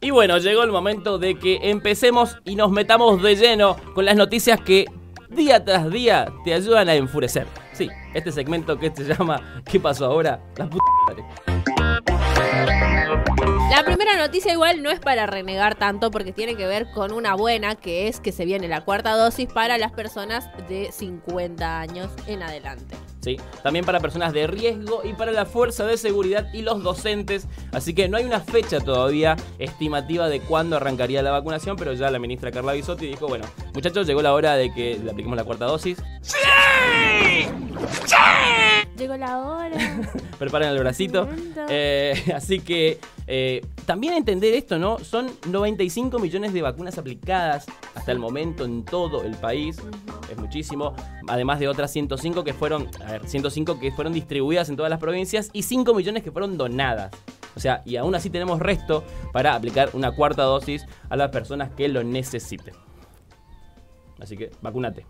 Y 0.00 0.10
bueno, 0.10 0.38
llegó 0.38 0.64
el 0.64 0.72
momento 0.72 1.18
de 1.18 1.38
que 1.38 1.60
empecemos 1.62 2.38
y 2.44 2.56
nos 2.56 2.72
metamos 2.72 3.22
de 3.22 3.36
lleno 3.36 3.76
con 3.94 4.04
las 4.04 4.16
noticias 4.16 4.60
que 4.60 4.86
día 5.30 5.64
tras 5.64 5.90
día 5.90 6.26
te 6.44 6.54
ayudan 6.54 6.88
a 6.88 6.94
enfurecer. 6.94 7.46
Sí, 7.72 7.88
este 8.14 8.32
segmento 8.32 8.78
que 8.78 8.90
se 8.94 9.04
llama 9.04 9.62
¿Qué 9.64 9.78
pasó 9.78 10.06
ahora? 10.06 10.40
La 10.56 10.68
puta. 10.68 10.84
La 13.70 13.84
primera 13.84 14.16
noticia 14.16 14.52
igual 14.52 14.82
no 14.82 14.90
es 14.90 15.00
para 15.00 15.26
renegar 15.26 15.74
tanto 15.74 16.10
porque 16.10 16.32
tiene 16.32 16.56
que 16.56 16.66
ver 16.66 16.90
con 16.92 17.12
una 17.12 17.34
buena, 17.34 17.74
que 17.74 18.08
es 18.08 18.20
que 18.20 18.30
se 18.30 18.44
viene 18.44 18.68
la 18.68 18.84
cuarta 18.84 19.16
dosis 19.16 19.52
para 19.52 19.78
las 19.78 19.92
personas 19.92 20.48
de 20.68 20.92
50 20.92 21.80
años 21.80 22.10
en 22.26 22.42
adelante. 22.42 22.94
¿Sí? 23.24 23.38
También 23.62 23.84
para 23.84 24.00
personas 24.00 24.32
de 24.32 24.46
riesgo 24.46 25.00
y 25.02 25.14
para 25.14 25.32
la 25.32 25.46
fuerza 25.46 25.84
de 25.86 25.96
seguridad 25.96 26.46
y 26.52 26.62
los 26.62 26.82
docentes. 26.82 27.48
Así 27.72 27.94
que 27.94 28.08
no 28.08 28.18
hay 28.18 28.24
una 28.24 28.40
fecha 28.40 28.80
todavía 28.80 29.36
estimativa 29.58 30.28
de 30.28 30.40
cuándo 30.40 30.76
arrancaría 30.76 31.22
la 31.22 31.30
vacunación, 31.30 31.76
pero 31.76 31.94
ya 31.94 32.10
la 32.10 32.18
ministra 32.18 32.52
Carla 32.52 32.74
Bisotti 32.74 33.06
dijo, 33.06 33.26
bueno, 33.26 33.46
muchachos, 33.74 34.06
llegó 34.06 34.22
la 34.22 34.34
hora 34.34 34.54
de 34.56 34.72
que 34.72 35.00
le 35.02 35.10
apliquemos 35.10 35.36
la 35.36 35.44
cuarta 35.44 35.64
dosis. 35.64 35.98
Llegó 38.96 39.16
la 39.16 39.38
hora. 39.38 39.76
Preparen 40.38 40.68
el 40.68 40.78
bracito. 40.78 41.28
Eh, 41.68 42.32
así 42.34 42.60
que 42.60 42.98
eh, 43.26 43.64
también 43.86 44.14
entender 44.14 44.54
esto, 44.54 44.78
¿no? 44.78 44.98
Son 44.98 45.30
95 45.46 46.18
millones 46.18 46.52
de 46.52 46.62
vacunas 46.62 46.96
aplicadas 46.98 47.66
hasta 47.94 48.12
el 48.12 48.18
momento 48.18 48.64
en 48.64 48.84
todo 48.84 49.24
el 49.24 49.34
país. 49.36 49.78
Es 50.34 50.40
muchísimo. 50.40 50.94
Además 51.28 51.60
de 51.60 51.68
otras 51.68 51.92
105 51.92 52.42
que 52.42 52.52
fueron, 52.52 52.88
a 53.06 53.12
ver, 53.12 53.26
105 53.26 53.78
que 53.78 53.92
fueron 53.92 54.12
distribuidas 54.12 54.68
en 54.68 54.76
todas 54.76 54.90
las 54.90 54.98
provincias 54.98 55.50
y 55.52 55.62
5 55.62 55.94
millones 55.94 56.22
que 56.22 56.32
fueron 56.32 56.58
donadas. 56.58 57.12
O 57.56 57.60
sea, 57.60 57.82
y 57.84 57.96
aún 57.96 58.14
así 58.16 58.30
tenemos 58.30 58.58
resto 58.58 59.04
para 59.32 59.54
aplicar 59.54 59.90
una 59.92 60.10
cuarta 60.10 60.42
dosis 60.42 60.84
a 61.08 61.16
las 61.16 61.30
personas 61.30 61.70
que 61.70 61.88
lo 61.88 62.02
necesiten. 62.02 62.74
Así 64.20 64.36
que 64.36 64.50
vacúnate. 64.60 65.06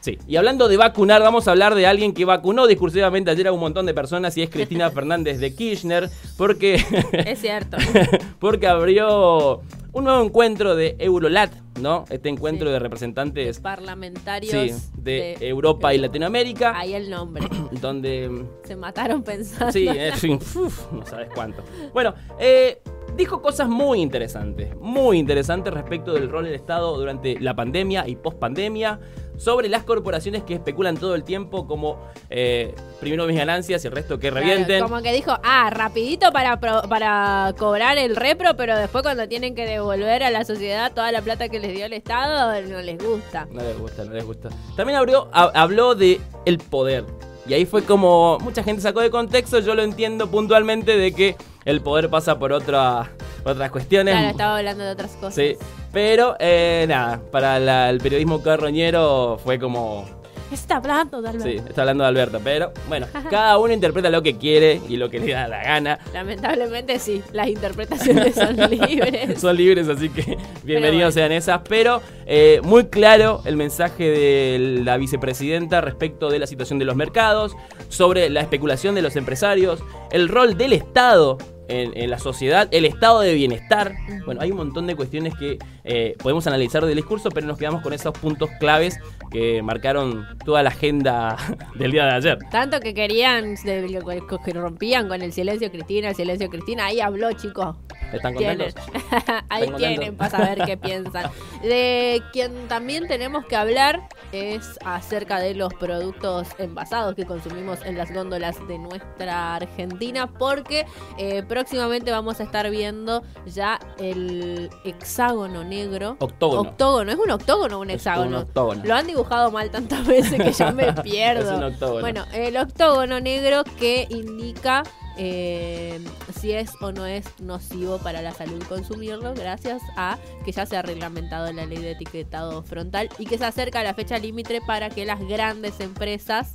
Sí, 0.00 0.18
y 0.26 0.36
hablando 0.36 0.68
de 0.68 0.76
vacunar, 0.76 1.22
vamos 1.22 1.46
a 1.46 1.52
hablar 1.52 1.76
de 1.76 1.86
alguien 1.86 2.12
que 2.12 2.24
vacunó 2.24 2.66
discursivamente 2.66 3.30
ayer 3.30 3.46
a 3.46 3.52
un 3.52 3.60
montón 3.60 3.86
de 3.86 3.94
personas 3.94 4.36
y 4.36 4.42
es 4.42 4.50
Cristina 4.50 4.90
Fernández 4.94 5.38
de 5.38 5.54
Kirchner, 5.54 6.10
porque, 6.36 6.84
Es 7.12 7.40
cierto. 7.40 7.76
porque 8.40 8.66
abrió 8.66 9.62
un 9.92 10.04
nuevo 10.04 10.22
encuentro 10.24 10.74
de 10.74 10.96
Eurolat, 10.98 11.52
¿no? 11.80 12.04
Este 12.10 12.28
encuentro 12.28 12.68
Sí. 12.68 12.72
de 12.72 12.78
representantes 12.78 13.60
Parlamentarios 13.60 14.52
sí, 14.52 14.90
de, 14.96 15.36
Europa 15.40 15.92
y 15.94 15.98
Latinoamérica, 15.98 16.78
Ahí 16.78 16.94
el 16.94 17.10
nombre. 17.10 17.44
donde 17.80 18.44
Se 18.64 18.76
mataron 18.76 19.22
pensando. 19.22 19.72
Sí, 19.72 19.86
en 19.88 20.14
fin, 20.14 20.38
uf, 20.54 20.92
no 20.92 21.04
sabes 21.06 21.28
cuánto. 21.34 21.62
Bueno, 21.92 22.14
eh, 22.38 22.80
dijo 23.16 23.42
cosas 23.42 23.68
muy 23.68 24.00
interesantes, 24.00 24.74
muy 24.80 25.18
interesantes 25.18 25.72
respecto 25.72 26.12
del 26.12 26.28
rol 26.30 26.44
del 26.44 26.54
Estado 26.54 26.96
durante 26.96 27.38
la 27.40 27.54
pandemia 27.54 28.06
y 28.08 28.16
post-pandemia, 28.16 29.00
sobre 29.36 29.68
las 29.68 29.82
corporaciones 29.82 30.42
que 30.44 30.54
especulan 30.54 30.96
todo 30.96 31.14
el 31.14 31.24
tiempo 31.24 31.66
como 31.66 31.98
eh, 32.30 32.74
primero 33.00 33.26
mis 33.26 33.36
ganancias 33.36 33.82
y 33.82 33.86
el 33.88 33.92
resto 33.92 34.18
que 34.18 34.30
Claro, 34.30 34.46
revienten. 34.46 34.82
como 34.82 35.02
que 35.02 35.12
dijo, 35.12 35.32
ah, 35.42 35.70
rapidito 35.70 36.30
para, 36.32 36.60
pro- 36.60 36.82
para 36.88 37.54
cobrar 37.58 37.98
el 37.98 38.14
repro, 38.14 38.56
pero 38.56 38.76
después 38.76 39.02
cuando 39.02 39.26
tienen 39.28 39.54
que 39.54 39.66
devolver 39.66 40.22
a 40.22 40.30
la 40.30 40.44
sociedad 40.44 40.92
toda 40.92 41.10
la 41.12 41.22
plata 41.22 41.48
que 41.48 41.58
les 41.60 41.74
dio 41.74 41.86
el 41.86 41.92
Estado, 41.94 42.60
no 42.68 42.80
les 42.82 43.02
gusta. 43.02 43.48
No 43.50 43.62
les 43.62 43.78
gusta, 43.78 44.04
no 44.04 44.12
les 44.12 44.24
gusta. 44.24 44.48
También 44.76 44.98
abrió, 44.98 45.28
ha- 45.32 45.50
habló 45.54 45.94
de 45.94 46.20
el 46.44 46.58
poder. 46.58 47.04
Y 47.48 47.54
ahí 47.54 47.64
fue 47.66 47.82
como 47.82 48.38
mucha 48.40 48.62
gente 48.62 48.80
sacó 48.82 49.00
de 49.00 49.10
contexto, 49.10 49.58
yo 49.58 49.74
lo 49.74 49.82
entiendo 49.82 50.30
puntualmente 50.30 50.96
de 50.96 51.12
que 51.12 51.34
el 51.64 51.80
poder 51.80 52.08
pasa 52.08 52.38
por 52.38 52.52
otra, 52.52 53.10
otras 53.44 53.70
cuestiones. 53.70 54.14
Claro, 54.14 54.30
estaba 54.30 54.58
hablando 54.58 54.84
de 54.84 54.90
otras 54.92 55.12
cosas. 55.12 55.34
Sí, 55.34 55.56
pero 55.92 56.36
eh, 56.38 56.84
nada, 56.88 57.20
para 57.30 57.58
la- 57.58 57.90
el 57.90 57.98
periodismo 57.98 58.42
carroñero 58.42 59.38
fue 59.42 59.58
como... 59.58 60.04
Está 60.50 60.76
hablando 60.76 61.22
de 61.22 61.30
Alberto. 61.30 61.48
Sí, 61.48 61.56
está 61.66 61.80
hablando 61.80 62.04
de 62.04 62.08
Alberto, 62.08 62.38
pero 62.44 62.72
bueno, 62.86 63.06
cada 63.30 63.56
uno 63.56 63.72
interpreta 63.72 64.10
lo 64.10 64.22
que 64.22 64.36
quiere 64.36 64.82
y 64.86 64.98
lo 64.98 65.08
que 65.08 65.18
le 65.18 65.32
da 65.32 65.48
la 65.48 65.62
gana. 65.62 65.98
Lamentablemente 66.12 66.98
sí, 66.98 67.22
las 67.32 67.48
interpretaciones 67.48 68.34
son 68.34 68.56
libres. 68.70 69.40
Son 69.40 69.56
libres, 69.56 69.88
así 69.88 70.10
que 70.10 70.36
bienvenidos 70.62 71.14
bueno. 71.14 71.26
sean 71.28 71.32
esas. 71.32 71.62
Pero 71.66 72.02
eh, 72.26 72.60
muy 72.64 72.88
claro 72.88 73.40
el 73.46 73.56
mensaje 73.56 74.10
de 74.10 74.80
la 74.84 74.98
vicepresidenta 74.98 75.80
respecto 75.80 76.28
de 76.28 76.38
la 76.38 76.46
situación 76.46 76.78
de 76.78 76.84
los 76.84 76.96
mercados, 76.96 77.56
sobre 77.88 78.28
la 78.28 78.40
especulación 78.42 78.94
de 78.94 79.00
los 79.00 79.16
empresarios, 79.16 79.82
el 80.10 80.28
rol 80.28 80.58
del 80.58 80.74
Estado 80.74 81.38
en, 81.68 81.96
en 81.96 82.10
la 82.10 82.18
sociedad, 82.18 82.68
el 82.70 82.84
estado 82.84 83.20
de 83.20 83.34
bienestar. 83.34 83.94
Bueno, 84.24 84.40
hay 84.40 84.50
un 84.50 84.58
montón 84.58 84.86
de 84.86 84.96
cuestiones 84.96 85.34
que 85.34 85.58
eh, 85.84 86.16
podemos 86.22 86.46
analizar 86.46 86.84
del 86.84 86.96
discurso, 86.96 87.30
pero 87.30 87.46
nos 87.46 87.58
quedamos 87.58 87.82
con 87.82 87.92
esos 87.92 88.12
puntos 88.12 88.50
claves 88.60 88.98
que 89.30 89.62
marcaron 89.62 90.26
toda 90.44 90.62
la 90.62 90.68
agenda 90.68 91.36
del 91.74 91.92
día 91.92 92.04
de 92.04 92.12
ayer. 92.12 92.38
Tanto 92.50 92.80
que 92.80 92.94
querían, 92.94 93.56
que 93.56 94.52
rompían 94.52 95.08
con 95.08 95.22
el 95.22 95.32
silencio 95.32 95.70
Cristina, 95.70 96.10
el 96.10 96.14
silencio 96.14 96.48
Cristina, 96.48 96.86
ahí 96.86 97.00
habló, 97.00 97.32
chicos. 97.32 97.76
¿Están 98.12 98.34
Tienen. 98.34 98.72
contentos? 98.72 99.44
Ahí 99.48 99.64
¿Están 99.64 99.78
tienen 99.78 100.16
para 100.16 100.30
saber 100.30 100.62
qué 100.66 100.76
piensan. 100.76 101.30
De 101.62 102.22
quien 102.32 102.68
también 102.68 103.08
tenemos 103.08 103.46
que 103.46 103.56
hablar 103.56 104.08
es 104.32 104.78
acerca 104.84 105.38
de 105.38 105.54
los 105.54 105.72
productos 105.74 106.48
envasados 106.58 107.14
que 107.14 107.24
consumimos 107.24 107.80
en 107.84 107.96
las 107.96 108.12
góndolas 108.12 108.56
de 108.68 108.78
nuestra 108.78 109.56
Argentina, 109.56 110.26
porque 110.26 110.84
eh, 111.18 111.42
próximamente 111.62 112.10
vamos 112.10 112.40
a 112.40 112.42
estar 112.42 112.68
viendo 112.70 113.22
ya 113.46 113.78
el 113.96 114.68
hexágono 114.82 115.62
negro. 115.62 116.16
Octógono. 116.18 116.62
Octógono, 116.62 117.12
¿es 117.12 117.18
un 117.18 117.30
octógono 117.30 117.76
o 117.76 117.82
un 117.82 117.90
hexágono? 117.90 118.28
un 118.28 118.34
octógono. 118.34 118.82
Lo 118.84 118.94
han 118.96 119.06
dibujado 119.06 119.52
mal 119.52 119.70
tantas 119.70 120.04
veces 120.04 120.42
que 120.42 120.52
ya 120.52 120.72
me 120.72 120.92
pierdo. 121.04 121.52
Es 121.52 121.56
un 121.56 121.62
octógono. 121.62 122.00
Bueno, 122.00 122.24
el 122.32 122.56
octógono 122.56 123.20
negro 123.20 123.62
que 123.78 124.08
indica 124.10 124.82
eh, 125.16 126.04
si 126.34 126.50
es 126.50 126.72
o 126.80 126.90
no 126.90 127.06
es 127.06 127.26
nocivo 127.38 127.98
para 127.98 128.22
la 128.22 128.32
salud 128.32 128.60
consumirlo, 128.68 129.32
gracias 129.34 129.82
a 129.96 130.18
que 130.44 130.50
ya 130.50 130.66
se 130.66 130.76
ha 130.76 130.82
reglamentado 130.82 131.52
la 131.52 131.64
ley 131.64 131.78
de 131.78 131.92
etiquetado 131.92 132.64
frontal 132.64 133.08
y 133.20 133.26
que 133.26 133.38
se 133.38 133.44
acerca 133.44 133.84
la 133.84 133.94
fecha 133.94 134.18
límite 134.18 134.60
para 134.66 134.90
que 134.90 135.04
las 135.04 135.20
grandes 135.20 135.78
empresas 135.78 136.54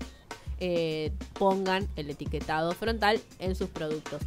eh, 0.59 1.11
pongan 1.33 1.87
el 1.95 2.09
etiquetado 2.09 2.73
frontal 2.73 3.21
en 3.39 3.55
sus 3.55 3.69
productos. 3.69 4.21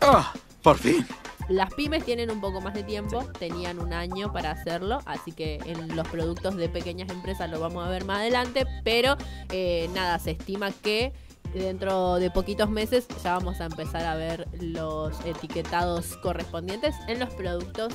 Ah, 0.00 0.32
por 0.62 0.78
fin. 0.78 1.06
Las 1.48 1.72
pymes 1.74 2.04
tienen 2.04 2.30
un 2.30 2.40
poco 2.40 2.60
más 2.60 2.74
de 2.74 2.82
tiempo, 2.82 3.24
tenían 3.38 3.78
un 3.78 3.92
año 3.92 4.32
para 4.32 4.50
hacerlo, 4.50 4.98
así 5.06 5.30
que 5.30 5.60
en 5.64 5.94
los 5.94 6.06
productos 6.08 6.56
de 6.56 6.68
pequeñas 6.68 7.08
empresas 7.10 7.48
lo 7.48 7.60
vamos 7.60 7.86
a 7.86 7.88
ver 7.88 8.04
más 8.04 8.18
adelante, 8.18 8.66
pero 8.82 9.16
eh, 9.52 9.88
nada, 9.94 10.18
se 10.18 10.32
estima 10.32 10.72
que 10.72 11.12
dentro 11.54 12.16
de 12.16 12.30
poquitos 12.30 12.68
meses 12.68 13.06
ya 13.22 13.34
vamos 13.34 13.60
a 13.60 13.66
empezar 13.66 14.04
a 14.04 14.16
ver 14.16 14.48
los 14.60 15.14
etiquetados 15.24 16.16
correspondientes 16.16 16.96
en 17.06 17.20
los 17.20 17.32
productos 17.34 17.92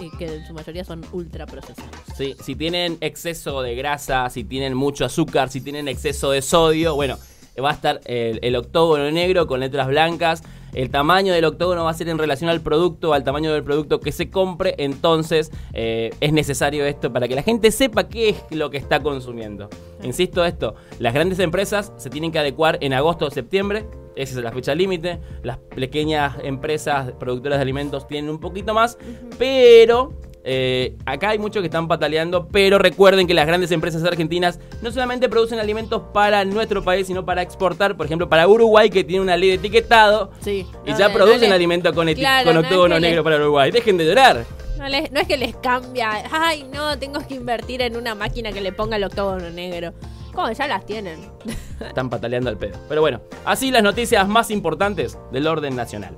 eh, 0.00 0.10
que 0.18 0.36
en 0.36 0.46
su 0.46 0.54
mayoría 0.54 0.84
son 0.84 1.04
ultra 1.12 1.46
procesados. 1.46 1.90
Sí, 2.16 2.36
si 2.42 2.54
tienen 2.54 2.98
exceso 3.00 3.62
de 3.62 3.74
grasa, 3.74 4.28
si 4.30 4.44
tienen 4.44 4.74
mucho 4.74 5.04
azúcar, 5.04 5.50
si 5.50 5.60
tienen 5.60 5.88
exceso 5.88 6.30
de 6.30 6.42
sodio, 6.42 6.94
bueno, 6.94 7.18
va 7.60 7.70
a 7.70 7.74
estar 7.74 8.00
el, 8.04 8.40
el 8.42 8.56
octógono 8.56 9.10
negro 9.10 9.46
con 9.46 9.60
letras 9.60 9.86
blancas. 9.88 10.42
El 10.74 10.90
tamaño 10.90 11.32
del 11.32 11.44
octógono 11.44 11.84
va 11.84 11.90
a 11.90 11.94
ser 11.94 12.08
en 12.08 12.18
relación 12.18 12.50
al 12.50 12.60
producto, 12.60 13.14
al 13.14 13.22
tamaño 13.22 13.52
del 13.52 13.62
producto 13.62 14.00
que 14.00 14.10
se 14.10 14.28
compre. 14.28 14.74
Entonces, 14.78 15.52
eh, 15.72 16.10
es 16.20 16.32
necesario 16.32 16.84
esto 16.84 17.12
para 17.12 17.28
que 17.28 17.36
la 17.36 17.42
gente 17.42 17.70
sepa 17.70 18.08
qué 18.08 18.30
es 18.30 18.42
lo 18.50 18.70
que 18.70 18.78
está 18.78 19.00
consumiendo. 19.00 19.70
Insisto 20.02 20.44
esto, 20.44 20.74
las 20.98 21.14
grandes 21.14 21.38
empresas 21.38 21.92
se 21.96 22.10
tienen 22.10 22.32
que 22.32 22.40
adecuar 22.40 22.78
en 22.80 22.92
agosto 22.92 23.26
o 23.26 23.30
septiembre. 23.30 23.86
Esa 24.16 24.38
es 24.38 24.44
la 24.44 24.50
fecha 24.50 24.74
límite. 24.74 25.20
Las 25.44 25.58
pequeñas 25.58 26.36
empresas 26.42 27.12
productoras 27.20 27.58
de 27.58 27.62
alimentos 27.62 28.08
tienen 28.08 28.30
un 28.30 28.40
poquito 28.40 28.74
más. 28.74 28.98
Pero 29.38 30.12
eh, 30.44 30.96
acá 31.06 31.30
hay 31.30 31.38
muchos 31.38 31.62
que 31.62 31.66
están 31.66 31.88
pataleando, 31.88 32.48
pero 32.48 32.78
recuerden 32.78 33.26
que 33.26 33.32
las 33.34 33.46
grandes 33.46 33.70
empresas 33.72 34.04
argentinas 34.04 34.60
no 34.82 34.90
solamente 34.92 35.28
producen 35.28 35.58
alimentos 35.58 36.02
para 36.12 36.44
nuestro 36.44 36.84
país, 36.84 37.06
sino 37.06 37.24
para 37.24 37.40
exportar, 37.42 37.96
por 37.96 38.04
ejemplo, 38.06 38.28
para 38.28 38.46
Uruguay, 38.46 38.90
que 38.90 39.04
tiene 39.04 39.22
una 39.22 39.36
ley 39.36 39.48
de 39.50 39.54
etiquetado, 39.54 40.30
Sí. 40.40 40.66
y 40.84 40.90
No, 40.92 40.98
ya 40.98 41.08
no, 41.08 41.14
producen 41.14 41.42
no 41.42 41.48
le- 41.48 41.54
alimentos 41.54 41.92
con, 41.94 42.06
Claro, 42.14 42.44
con 42.44 42.54
no 42.54 42.60
octógono 42.60 42.94
le- 42.96 43.00
negro 43.08 43.24
para 43.24 43.36
Uruguay. 43.36 43.70
Dejen 43.70 43.96
de 43.96 44.04
llorar. 44.06 44.44
No, 44.78 44.88
les- 44.88 45.10
no 45.12 45.20
es 45.20 45.26
que 45.28 45.36
les 45.38 45.56
cambia, 45.56 46.10
ay 46.30 46.66
no, 46.72 46.98
tengo 46.98 47.20
que 47.26 47.34
invertir 47.34 47.80
en 47.80 47.96
una 47.96 48.14
máquina 48.14 48.52
que 48.52 48.60
le 48.60 48.72
ponga 48.72 48.96
el 48.96 49.04
octógono 49.04 49.48
negro. 49.50 49.92
Como 50.34 50.50
ya 50.50 50.66
las 50.66 50.84
tienen. 50.84 51.30
Están 51.80 52.10
pataleando 52.10 52.50
al 52.50 52.58
pedo. 52.58 52.76
Pero 52.88 53.00
bueno, 53.00 53.20
así 53.44 53.70
las 53.70 53.84
noticias 53.84 54.26
más 54.26 54.50
importantes 54.50 55.16
del 55.30 55.46
orden 55.46 55.76
nacional. 55.76 56.16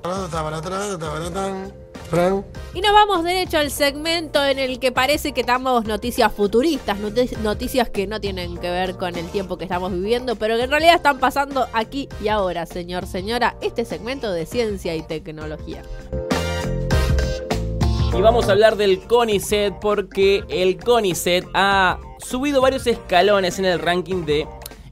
Y 2.73 2.81
nos 2.81 2.93
vamos 2.93 3.23
derecho 3.23 3.57
al 3.57 3.71
segmento 3.71 4.43
en 4.45 4.59
el 4.59 4.79
que 4.79 4.91
parece 4.91 5.33
que 5.33 5.43
damos 5.43 5.85
noticias 5.85 6.31
futuristas, 6.31 6.97
noti- 6.99 7.35
noticias 7.39 7.89
que 7.89 8.07
no 8.07 8.21
tienen 8.21 8.57
que 8.57 8.69
ver 8.69 8.95
con 8.95 9.15
el 9.15 9.25
tiempo 9.29 9.57
que 9.57 9.65
estamos 9.65 9.91
viviendo, 9.91 10.35
pero 10.35 10.55
que 10.55 10.63
en 10.63 10.71
realidad 10.71 10.95
están 10.95 11.19
pasando 11.19 11.67
aquí 11.73 12.07
y 12.23 12.27
ahora, 12.29 12.65
señor, 12.65 13.05
señora, 13.07 13.57
este 13.61 13.83
segmento 13.83 14.31
de 14.31 14.45
ciencia 14.45 14.95
y 14.95 15.01
tecnología. 15.01 15.81
Y 18.17 18.21
vamos 18.21 18.47
a 18.47 18.53
hablar 18.53 18.77
del 18.77 19.01
CONICET 19.01 19.75
porque 19.79 20.43
el 20.49 20.77
CONICET 20.77 21.45
ha 21.53 21.99
subido 22.19 22.61
varios 22.61 22.87
escalones 22.87 23.59
en 23.59 23.65
el 23.65 23.79
ranking 23.79 24.25
de 24.25 24.47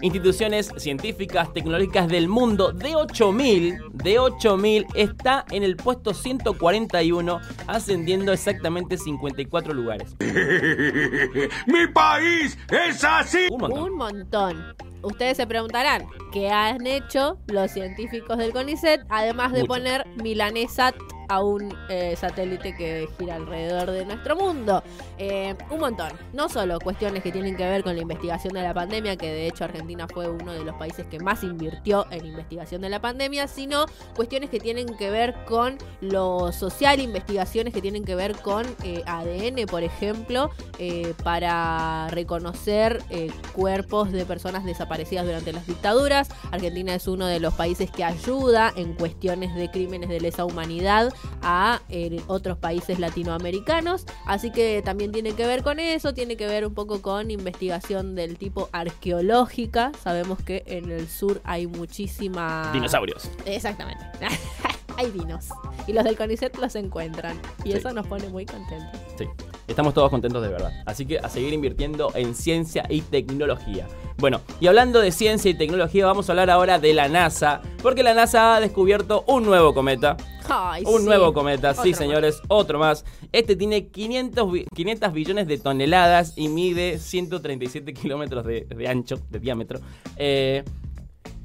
instituciones 0.05 0.71
científicas, 0.77 1.51
tecnológicas 1.53 2.07
del 2.07 2.27
mundo. 2.27 2.71
De 2.71 2.95
8000, 2.95 3.77
de 3.91 4.19
8000 4.19 4.85
está 4.93 5.45
en 5.51 5.63
el 5.63 5.75
puesto 5.75 6.13
141, 6.13 7.39
ascendiendo 7.67 8.31
exactamente 8.31 8.97
54 8.97 9.73
lugares. 9.73 10.15
¡Mi 11.67 11.87
país 11.93 12.57
es 12.69 13.03
así! 13.03 13.47
Un 13.49 13.61
montón. 13.61 13.83
Un 13.83 13.97
montón. 13.97 14.75
Ustedes 15.01 15.37
se 15.37 15.45
preguntarán, 15.45 16.07
¿qué 16.31 16.49
han 16.49 16.87
hecho 16.87 17.37
los 17.47 17.71
científicos 17.71 18.37
del 18.37 18.51
CONICET 18.51 19.01
además 19.09 19.51
de 19.51 19.61
Mucho. 19.61 19.73
poner 19.73 20.07
Milanesat 20.21 20.95
a 21.27 21.43
un 21.43 21.73
eh, 21.89 22.15
satélite 22.15 22.75
que 22.75 23.07
gira 23.17 23.35
alrededor 23.35 23.91
de 23.91 24.05
nuestro 24.05 24.35
mundo? 24.35 24.83
Eh, 25.17 25.55
un 25.69 25.79
montón. 25.79 26.11
No 26.33 26.49
solo 26.49 26.79
cuestiones 26.79 27.23
que 27.23 27.31
tienen 27.31 27.55
que 27.55 27.65
ver 27.65 27.83
con 27.83 27.95
la 27.95 28.01
investigación 28.01 28.53
de 28.53 28.61
la 28.61 28.73
pandemia, 28.73 29.15
que 29.15 29.27
de 29.27 29.47
hecho 29.47 29.63
Argentina 29.63 30.07
fue 30.07 30.29
uno 30.29 30.53
de 30.53 30.63
los 30.63 30.75
países 30.75 31.05
que 31.07 31.19
más 31.19 31.43
invirtió 31.43 32.05
en 32.11 32.25
investigación 32.25 32.81
de 32.81 32.89
la 32.89 33.01
pandemia, 33.01 33.47
sino 33.47 33.85
cuestiones 34.15 34.49
que 34.49 34.59
tienen 34.59 34.87
que 34.97 35.09
ver 35.09 35.35
con 35.45 35.77
lo 36.01 36.51
social, 36.51 36.99
investigaciones 36.99 37.73
que 37.73 37.81
tienen 37.81 38.03
que 38.03 38.15
ver 38.15 38.35
con 38.37 38.65
eh, 38.83 39.03
ADN, 39.05 39.65
por 39.67 39.83
ejemplo, 39.83 40.51
eh, 40.79 41.13
para 41.23 42.07
reconocer 42.09 43.01
eh, 43.09 43.31
cuerpos 43.53 44.11
de 44.11 44.25
personas 44.25 44.65
desaparecidas 44.65 45.25
durante 45.25 45.53
las 45.53 45.67
dictaduras. 45.67 46.29
Argentina 46.51 46.95
es 46.95 47.07
uno 47.07 47.25
de 47.27 47.39
los 47.39 47.53
países 47.53 47.89
que 47.91 48.03
ayuda 48.03 48.71
en 48.75 48.93
cuestiones 48.93 49.55
de 49.55 49.69
crímenes 49.69 50.09
de 50.09 50.19
lesa 50.19 50.45
humanidad 50.45 51.13
a 51.41 51.81
eh, 51.89 52.21
otros 52.27 52.57
países 52.57 52.99
latinoamericanos. 52.99 54.05
Así 54.25 54.51
que 54.51 54.81
también 54.83 55.11
tiene 55.11 55.33
que 55.33 55.45
ver 55.45 55.63
con 55.63 55.79
eso, 55.79 56.13
tiene 56.13 56.37
que 56.37 56.47
ver 56.47 56.65
un 56.65 56.73
poco 56.73 57.01
con 57.01 57.31
investigación 57.31 58.15
del 58.15 58.37
tipo 58.37 58.69
arqueológica. 58.71 59.91
Sabemos 60.03 60.39
que 60.41 60.63
en 60.67 60.91
el 60.91 61.07
sur 61.07 61.41
hay 61.43 61.67
muchísima... 61.67 62.69
Dinosaurios. 62.73 63.29
Exactamente. 63.45 64.03
hay 64.97 65.11
dinos. 65.11 65.49
Y 65.87 65.93
los 65.93 66.03
del 66.03 66.17
CONICET 66.17 66.57
los 66.57 66.75
encuentran. 66.75 67.39
Y 67.63 67.71
Sí. 67.71 67.77
eso 67.77 67.91
nos 67.93 68.07
pone 68.07 68.29
muy 68.29 68.45
contentos. 68.45 68.99
Sí, 69.17 69.25
estamos 69.67 69.93
todos 69.93 70.09
contentos 70.09 70.41
de 70.41 70.49
verdad. 70.49 70.71
Así 70.85 71.05
que 71.05 71.19
a 71.19 71.29
seguir 71.29 71.53
invirtiendo 71.53 72.11
en 72.15 72.35
ciencia 72.35 72.85
y 72.89 73.01
tecnología. 73.01 73.87
Bueno, 74.17 74.41
y 74.59 74.67
hablando 74.67 75.01
de 75.01 75.11
ciencia 75.11 75.51
y 75.51 75.53
tecnología, 75.55 76.05
vamos 76.05 76.29
a 76.29 76.31
hablar 76.31 76.49
ahora 76.49 76.79
de 76.79 76.93
la 76.93 77.09
NASA, 77.09 77.61
porque 77.81 78.01
la 78.03 78.13
NASA 78.13 78.55
ha 78.55 78.59
descubierto 78.61 79.23
un 79.27 79.43
nuevo 79.43 79.73
cometa. 79.73 80.15
Ay, 80.47 80.83
Un 80.85 80.99
sí. 80.99 81.05
nuevo 81.05 81.33
cometa, 81.33 81.73
sí 81.73 81.89
más. 81.89 81.97
señores, 81.97 82.39
otro 82.47 82.77
más. 82.79 83.03
Este 83.31 83.55
tiene 83.55 83.87
500, 83.87 84.51
bi- 84.51 84.65
500 84.75 85.11
billones 85.11 85.47
de 85.47 85.57
toneladas 85.57 86.33
y 86.37 86.47
mide 86.49 86.99
137 86.99 87.93
kilómetros 87.93 88.45
de, 88.45 88.61
de 88.65 88.87
ancho, 88.87 89.19
de 89.31 89.39
diámetro. 89.39 89.79
Eh, 90.17 90.63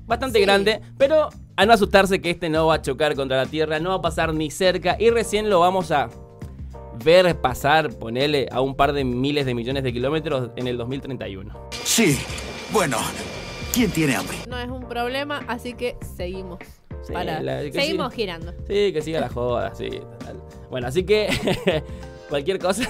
bastante 0.06 0.38
Sí. 0.38 0.44
grande, 0.44 0.80
pero 0.98 1.30
a 1.56 1.66
no 1.66 1.72
asustarse 1.72 2.20
que 2.20 2.30
este 2.30 2.48
no 2.50 2.66
va 2.66 2.74
a 2.74 2.82
chocar 2.82 3.14
contra 3.16 3.36
la 3.38 3.46
Tierra, 3.46 3.80
no 3.80 3.90
va 3.90 3.96
a 3.96 4.02
pasar 4.02 4.34
ni 4.34 4.50
cerca 4.50 4.96
y 4.98 5.10
recién 5.10 5.48
lo 5.48 5.60
vamos 5.60 5.90
a 5.92 6.10
ver 7.04 7.40
pasar, 7.40 7.90
ponele 7.98 8.48
a 8.50 8.60
un 8.60 8.74
par 8.74 8.92
de 8.92 9.04
miles 9.04 9.46
de 9.46 9.54
millones 9.54 9.82
de 9.82 9.92
kilómetros 9.92 10.50
en 10.56 10.66
el 10.66 10.76
2031. 10.76 11.68
Sí. 11.84 12.18
Bueno, 12.72 12.98
¿quién 13.72 13.90
tiene 13.90 14.16
hambre? 14.16 14.36
No 14.48 14.58
es 14.58 14.68
un 14.68 14.88
problema, 14.88 15.42
así 15.48 15.74
que 15.74 15.96
seguimos. 16.16 16.58
Sí, 17.02 17.12
para- 17.12 17.40
la- 17.42 17.62
que 17.62 17.72
seguimos 17.72 18.12
girando. 18.12 18.52
Sí, 18.68 18.92
que 18.92 19.00
siga 19.02 19.20
la 19.20 19.28
joda, 19.28 19.74
sí. 19.74 19.88
total. 19.90 20.36
Bueno, 20.70 20.86
así 20.86 21.04
que 21.04 21.28
cualquier 22.28 22.58
cosa. 22.58 22.84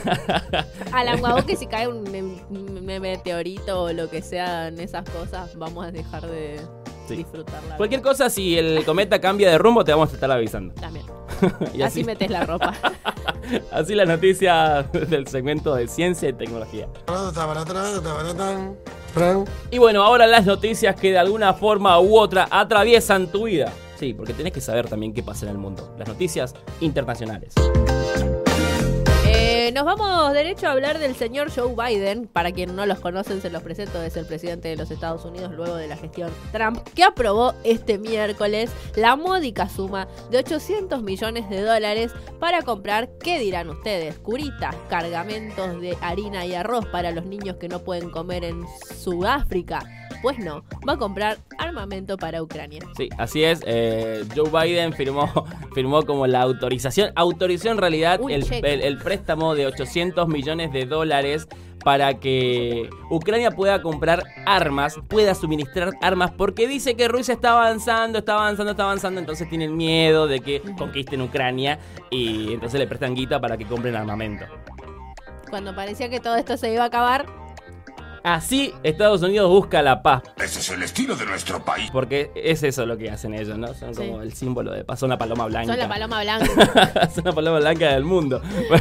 A 0.93 1.05
la 1.05 1.17
guau 1.19 1.45
que 1.47 1.55
si 1.57 1.67
cae 1.67 1.87
un, 1.89 2.05
un 2.51 2.85
meteorito 2.85 3.83
o 3.85 3.93
lo 3.93 4.11
que 4.11 4.21
sean 4.23 4.79
esas 4.81 5.09
cosas, 5.09 5.57
vamos 5.57 5.87
a 5.87 5.93
dejar 5.93 6.27
de 6.27 6.61
Sí. 7.09 7.17
disfrutarla. 7.17 7.77
Cualquier 7.77 8.03
cosa, 8.03 8.31
si 8.31 8.57
el 8.59 8.85
cometa 8.85 9.21
cambia 9.21 9.51
de 9.51 9.59
rumbo, 9.59 9.83
te 9.85 9.91
vamos 9.93 10.11
a 10.11 10.15
estar 10.15 10.31
avisando. 10.31 10.75
También. 10.75 11.05
Y 11.75 11.83
así 11.83 12.01
así, 12.01 12.05
metes 12.05 12.31
la 12.31 12.45
ropa. 12.45 12.75
así 13.73 13.95
la 13.95 14.05
noticia 14.05 14.83
del 14.83 15.27
segmento 15.27 15.75
de 15.75 15.89
ciencia 15.89 16.29
y 16.29 16.33
tecnología. 16.33 16.89
Y 19.71 19.79
bueno, 19.79 20.03
ahora 20.03 20.27
las 20.27 20.47
noticias 20.47 20.95
que 20.97 21.11
de 21.11 21.19
alguna 21.19 21.55
forma 21.55 21.99
u 22.01 22.17
otra 22.17 22.49
atraviesan 22.51 23.29
tu 23.29 23.45
vida. 23.45 23.73
Sí, 23.99 24.15
porque 24.15 24.33
tenés 24.33 24.53
que 24.53 24.61
saber 24.61 24.89
también 24.89 25.13
qué 25.13 25.23
pasa 25.23 25.47
en 25.47 25.53
el 25.53 25.59
mundo. 25.59 25.95
Las 25.99 26.09
noticias 26.09 26.55
internacionales. 26.81 27.55
Nos 29.73 29.85
vamos 29.85 30.33
derecho 30.33 30.67
a 30.67 30.73
hablar 30.73 30.99
del 30.99 31.15
señor 31.15 31.53
Joe 31.55 31.75
Biden. 31.77 32.27
Para 32.27 32.51
quien 32.51 32.75
no 32.75 32.87
los 32.87 32.99
conocen, 32.99 33.41
se 33.41 33.51
los 33.51 33.63
presento. 33.63 34.03
Es 34.03 34.17
el 34.17 34.27
presidente 34.27 34.69
de 34.69 34.77
los 34.77 34.91
Estados 34.91 35.25
Unidos 35.25 35.53
luego 35.53 35.77
de 35.77 35.87
la 35.87 35.97
gestión 35.97 36.31
Trump, 36.51 36.79
que 36.95 37.05
aprobó 37.05 37.55
este 37.63 37.97
miércoles 37.99 38.71
la 38.97 39.15
módica 39.15 39.69
suma 39.69 40.09
de 40.31 40.39
800 40.39 41.03
millones 41.03 41.49
de 41.49 41.63
dólares 41.63 42.11
para 42.41 42.63
comprar, 42.63 43.11
¿qué 43.23 43.39
dirán 43.39 43.71
ustedes? 43.71 44.19
Curitas, 44.19 44.75
cargamentos 44.89 45.81
de 45.81 45.97
harina 46.01 46.45
y 46.47 46.55
arroz 46.55 46.87
para 46.87 47.13
los 47.13 47.25
niños 47.27 47.57
que 47.57 47.69
no 47.69 47.81
pueden 47.81 48.11
comer 48.11 48.45
en 48.45 48.65
Sudáfrica. 48.97 50.10
Pues 50.23 50.39
no, 50.39 50.63
va 50.87 50.95
a 50.95 50.97
comprar 50.99 51.39
armamento 51.59 52.17
para 52.19 52.43
Ucrania. 52.43 52.81
Sí, 52.97 53.09
así 53.17 53.43
es. 53.43 53.63
eh, 53.67 54.25
Joe 54.37 54.51
Biden 54.51 54.93
firmó, 54.93 55.31
firmó 55.75 56.03
como 56.05 56.27
la 56.27 56.43
autorización, 56.43 57.11
autorizó 57.17 57.71
en 57.71 57.79
realidad 57.79 58.21
el- 58.29 58.83
el 58.83 58.99
préstamo 58.99 59.55
de 59.55 59.67
800 59.67 60.29
millones 60.29 60.73
de 60.73 60.85
dólares 60.85 61.49
para 61.83 62.13
que 62.21 62.91
Ucrania 63.11 63.51
pueda 63.53 63.81
comprar 63.81 64.25
armas, 64.45 64.99
pueda 65.09 65.35
suministrar 65.35 65.93
armas, 66.03 66.31
porque 66.37 66.69
dice 66.69 66.95
que 66.95 67.09
Rusia 67.09 67.33
está 67.33 67.53
avanzando, 67.53 68.19
está 68.19 68.35
avanzando, 68.35 68.73
está 68.73 68.83
avanzando, 68.83 69.19
entonces 69.21 69.49
tienen 69.49 69.75
miedo 69.75 70.27
de 70.27 70.41
que 70.41 70.61
conquisten 70.77 71.23
Ucrania 71.23 71.79
y 72.11 72.53
entonces 72.53 72.79
le 72.79 72.87
prestan 72.87 73.15
guita 73.15 73.41
para 73.41 73.57
que 73.57 73.65
compren 73.65 73.97
armamento. 73.97 74.45
Cuando 75.49 75.75
parecía 75.75 76.11
que 76.11 76.21
todo 76.21 76.37
esto 76.37 76.57
se 76.59 76.71
iba 76.73 76.83
a 76.85 76.87
acabar, 76.89 77.25
Así 78.23 78.73
Estados 78.83 79.23
Unidos 79.23 79.49
busca 79.49 79.83
la 79.83 80.03
paz. 80.03 80.23
Ese 80.37 80.61
es 80.61 80.71
el 80.71 80.83
estilo 80.83 81.17
de 81.17 81.27
nuestro 81.27 81.65
país. 81.65 81.91
Porque 81.93 82.31
es 82.35 82.63
eso 82.63 82.85
lo 82.87 82.97
que 82.99 83.11
hacen 83.11 83.35
ellos, 83.35 83.57
¿no? 83.59 83.73
Son 83.75 83.95
Sí. 83.95 84.03
como 84.03 84.23
el 84.23 84.33
símbolo 84.35 84.73
de 84.73 84.85
paz, 84.85 85.01
son 85.01 85.11
la 85.11 85.19
paloma 85.19 85.47
blanca. 85.47 85.73
son 85.73 85.79
la 85.79 85.89
paloma 85.89 86.21
blanca. 86.23 87.11
son 87.15 87.25
la 87.25 87.33
paloma 87.33 87.59
blanca 87.61 87.93
del 87.93 88.05
mundo. 88.05 88.41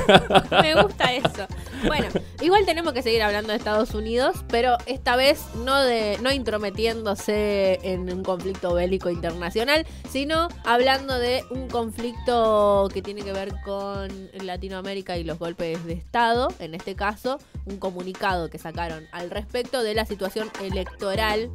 Me 0.62 0.82
gusta 0.82 1.14
eso. 1.14 1.48
Bueno, 1.88 2.08
igual 2.42 2.66
tenemos 2.66 2.94
que 2.94 3.02
seguir 3.02 3.22
hablando 3.24 3.52
de 3.52 3.58
Estados 3.58 3.94
Unidos, 3.94 4.36
pero 4.50 4.78
esta 4.86 5.16
vez 5.16 5.42
no 5.64 5.80
de 5.82 6.18
no 6.22 6.32
intrometiéndose 6.32 7.80
en 7.84 8.12
un 8.12 8.24
conflicto 8.24 8.74
bélico 8.74 9.10
internacional, 9.10 9.86
sino 10.10 10.50
hablando 10.66 11.18
de 11.18 11.44
un 11.52 11.70
conflicto 11.70 12.90
que 12.94 13.02
tiene 13.02 13.22
que 13.22 13.32
ver 13.32 13.54
con 13.64 14.10
Latinoamérica 14.44 15.18
y 15.18 15.24
los 15.24 15.40
golpes 15.40 15.86
de 15.86 15.94
Estado, 15.94 16.50
en 16.60 16.76
este 16.76 16.96
caso, 16.96 17.40
un 17.70 17.78
comunicado 17.78 18.50
que 18.50 18.58
sacaron 18.58 19.08
al 19.12 19.30
respecto 19.30 19.84
de 19.84 19.94
la 19.94 20.06
situación 20.06 20.50
electoral 20.62 21.52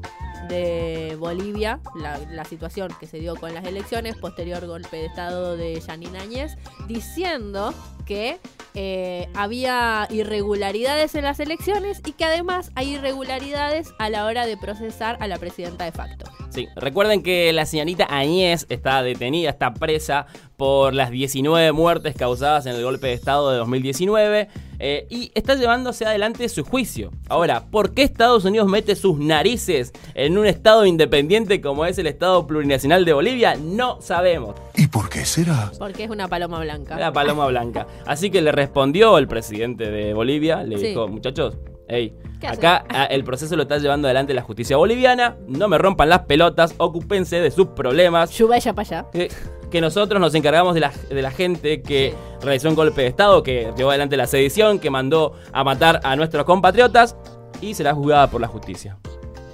de 0.48 1.16
Bolivia, 1.18 1.80
la, 1.96 2.44
situación 2.44 2.92
que 3.00 3.06
se 3.06 3.18
dio 3.18 3.34
con 3.36 3.54
las 3.54 3.64
elecciones, 3.64 4.16
posterior 4.16 4.66
golpe 4.66 4.96
de 4.98 5.06
Estado 5.06 5.56
de 5.56 5.80
Yanine 5.80 6.18
Áñez, 6.18 6.56
diciendo 6.86 7.72
que 8.04 8.38
eh, 8.74 9.28
había 9.34 10.08
irregularidades 10.10 11.14
en 11.14 11.24
las 11.24 11.38
elecciones 11.40 12.00
y 12.04 12.12
que 12.12 12.24
además 12.24 12.72
hay 12.74 12.94
irregularidades 12.94 13.92
a 13.98 14.10
la 14.10 14.26
hora 14.26 14.46
de 14.46 14.56
procesar 14.56 15.16
a 15.20 15.28
la 15.28 15.38
presidenta 15.38 15.84
de 15.84 15.92
facto. 15.92 16.30
Sí, 16.50 16.68
recuerden 16.76 17.22
que 17.22 17.52
la 17.52 17.66
señorita 17.66 18.06
Añez 18.08 18.66
está 18.68 19.02
detenida, 19.02 19.50
está 19.50 19.74
presa 19.74 20.26
por 20.56 20.94
las 20.94 21.10
19 21.10 21.72
muertes 21.72 22.14
causadas 22.14 22.66
en 22.66 22.76
el 22.76 22.84
golpe 22.84 23.08
de 23.08 23.14
Estado 23.14 23.50
de 23.50 23.58
2019 23.58 24.48
eh, 24.78 25.06
y 25.10 25.32
está 25.34 25.54
llevándose 25.54 26.04
adelante 26.04 26.48
su 26.48 26.64
juicio. 26.64 27.10
Ahora, 27.28 27.66
¿por 27.66 27.92
qué 27.92 28.02
Estados 28.02 28.44
Unidos 28.44 28.68
mete 28.68 28.96
sus 28.96 29.18
narices 29.18 29.92
en 30.14 30.38
un 30.38 30.46
Estado 30.46 30.86
independiente 30.86 31.60
como 31.60 31.86
es 31.86 31.98
el 31.98 32.06
Estado 32.06 32.46
plurinacional 32.46 33.04
de 33.04 33.12
Bolivia? 33.12 33.56
No 33.56 34.00
sabemos. 34.00 34.54
¿Y 34.76 34.88
por 34.88 35.08
qué 35.08 35.24
será? 35.24 35.70
Porque 35.78 36.04
es 36.04 36.10
una 36.10 36.26
paloma 36.28 36.58
blanca. 36.60 36.96
La 36.98 37.12
paloma 37.12 37.46
blanca. 37.46 37.86
Así 38.06 38.30
que 38.30 38.42
le 38.42 38.50
respondió 38.52 39.18
el 39.18 39.28
presidente 39.28 39.90
de 39.90 40.14
Bolivia, 40.14 40.62
le 40.64 40.78
Sí. 40.78 40.86
dijo, 40.88 41.06
muchachos, 41.06 41.56
hey, 41.88 42.12
¿Qué 42.40 42.48
acá 42.48 42.84
a- 42.88 43.04
el 43.04 43.22
proceso 43.24 43.54
lo 43.56 43.62
está 43.62 43.78
llevando 43.78 44.08
adelante 44.08 44.34
la 44.34 44.42
justicia 44.42 44.76
boliviana, 44.76 45.36
no 45.46 45.68
me 45.68 45.78
rompan 45.78 46.08
las 46.08 46.20
pelotas, 46.20 46.74
ocúpense 46.78 47.40
de 47.40 47.50
sus 47.50 47.68
problemas. 47.68 48.30
Para 48.74 48.80
allá. 48.82 49.06
Que, 49.12 49.30
que 49.70 49.80
nosotros 49.80 50.20
nos 50.20 50.34
encargamos 50.34 50.74
de 50.74 50.80
la, 50.80 50.92
de 51.08 51.22
la 51.22 51.30
gente 51.30 51.80
que 51.82 52.12
realizó 52.42 52.68
un 52.68 52.74
golpe 52.74 53.02
de 53.02 53.06
Estado, 53.08 53.42
que 53.42 53.72
llevó 53.76 53.90
adelante 53.90 54.16
la 54.16 54.26
sedición, 54.26 54.78
que 54.80 54.90
mandó 54.90 55.34
a 55.52 55.62
matar 55.64 56.00
a 56.04 56.16
nuestros 56.16 56.44
compatriotas 56.44 57.16
y 57.60 57.74
será 57.74 57.94
juzgada 57.94 58.28
por 58.28 58.40
la 58.40 58.48
justicia. 58.48 58.98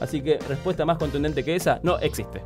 Así 0.01 0.23
que 0.23 0.39
respuesta 0.49 0.85
más 0.85 0.99
contundente 0.99 1.45
que 1.45 1.55
esa 1.57 1.81
no 1.83 1.99
existe. 1.99 2.43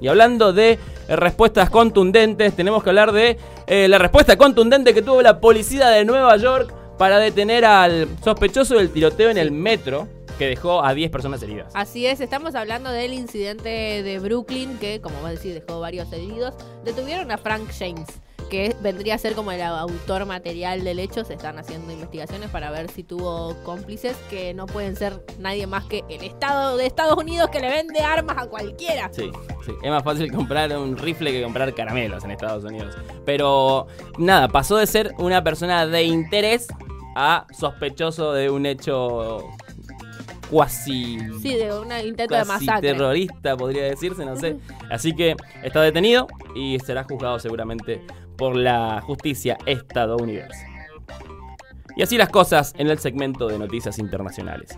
Y 0.00 0.08
hablando 0.08 0.52
de 0.52 0.78
eh, 1.08 1.16
respuestas 1.16 1.70
contundentes, 1.70 2.54
tenemos 2.54 2.82
que 2.82 2.90
hablar 2.90 3.12
de 3.12 3.38
eh, 3.66 3.88
la 3.88 3.98
respuesta 3.98 4.36
contundente 4.36 4.94
que 4.94 5.02
tuvo 5.02 5.22
la 5.22 5.40
policía 5.40 5.88
de 5.88 6.04
Nueva 6.04 6.36
York 6.36 6.72
para 6.98 7.18
detener 7.18 7.64
al 7.64 8.08
sospechoso 8.22 8.76
del 8.76 8.90
tiroteo 8.90 9.30
en 9.30 9.38
el 9.38 9.50
metro 9.50 10.08
que 10.38 10.46
dejó 10.46 10.84
a 10.84 10.94
10 10.94 11.10
personas 11.10 11.42
heridas. 11.42 11.72
Así 11.74 12.06
es, 12.06 12.20
estamos 12.20 12.54
hablando 12.54 12.90
del 12.90 13.12
incidente 13.12 14.02
de 14.02 14.18
Brooklyn 14.18 14.78
que, 14.78 15.00
como 15.00 15.20
vos 15.20 15.30
decís, 15.30 15.54
dejó 15.54 15.80
varios 15.80 16.12
heridos. 16.12 16.54
Detuvieron 16.84 17.30
a 17.30 17.38
Frank 17.38 17.70
James, 17.78 18.08
que 18.52 18.76
vendría 18.82 19.14
a 19.14 19.18
ser 19.18 19.32
como 19.32 19.50
el 19.50 19.62
autor 19.62 20.26
material 20.26 20.84
del 20.84 20.98
hecho. 20.98 21.24
Se 21.24 21.32
están 21.32 21.58
haciendo 21.58 21.90
investigaciones 21.90 22.50
para 22.50 22.70
ver 22.70 22.90
si 22.90 23.02
tuvo 23.02 23.56
cómplices 23.64 24.14
que 24.28 24.52
no 24.52 24.66
pueden 24.66 24.94
ser 24.94 25.24
nadie 25.38 25.66
más 25.66 25.84
que 25.86 26.04
el 26.10 26.22
Estado 26.22 26.76
de 26.76 26.84
Estados 26.84 27.16
Unidos 27.16 27.48
que 27.48 27.60
le 27.60 27.70
vende 27.70 28.00
armas 28.00 28.36
a 28.36 28.46
cualquiera. 28.48 29.08
Sí, 29.10 29.30
sí. 29.64 29.72
Es 29.82 29.90
más 29.90 30.04
fácil 30.04 30.30
comprar 30.30 30.76
un 30.76 30.98
rifle 30.98 31.32
que 31.32 31.42
comprar 31.42 31.72
caramelos 31.74 32.24
en 32.24 32.32
Estados 32.32 32.62
Unidos. 32.64 32.94
Pero 33.24 33.86
nada, 34.18 34.48
pasó 34.48 34.76
de 34.76 34.86
ser 34.86 35.14
una 35.16 35.42
persona 35.42 35.86
de 35.86 36.02
interés 36.02 36.66
a 37.16 37.46
sospechoso 37.58 38.34
de 38.34 38.50
un 38.50 38.66
hecho 38.66 39.48
cuasi 40.50 41.18
Sí, 41.40 41.54
de 41.54 41.72
un 41.72 41.90
intento 42.06 42.34
de 42.34 42.44
masacre. 42.44 42.92
terrorista, 42.92 43.56
podría 43.56 43.84
decirse, 43.84 44.26
no 44.26 44.36
sé. 44.36 44.58
Así 44.90 45.14
que 45.14 45.36
está 45.62 45.80
detenido 45.80 46.26
y 46.54 46.78
será 46.80 47.04
juzgado 47.04 47.38
seguramente 47.38 48.02
por 48.42 48.56
la 48.56 49.00
justicia 49.06 49.56
estadounidense. 49.66 50.66
Y 51.94 52.02
así 52.02 52.18
las 52.18 52.28
cosas 52.28 52.74
en 52.76 52.88
el 52.90 52.98
segmento 52.98 53.46
de 53.46 53.56
noticias 53.56 54.00
internacionales. 54.00 54.76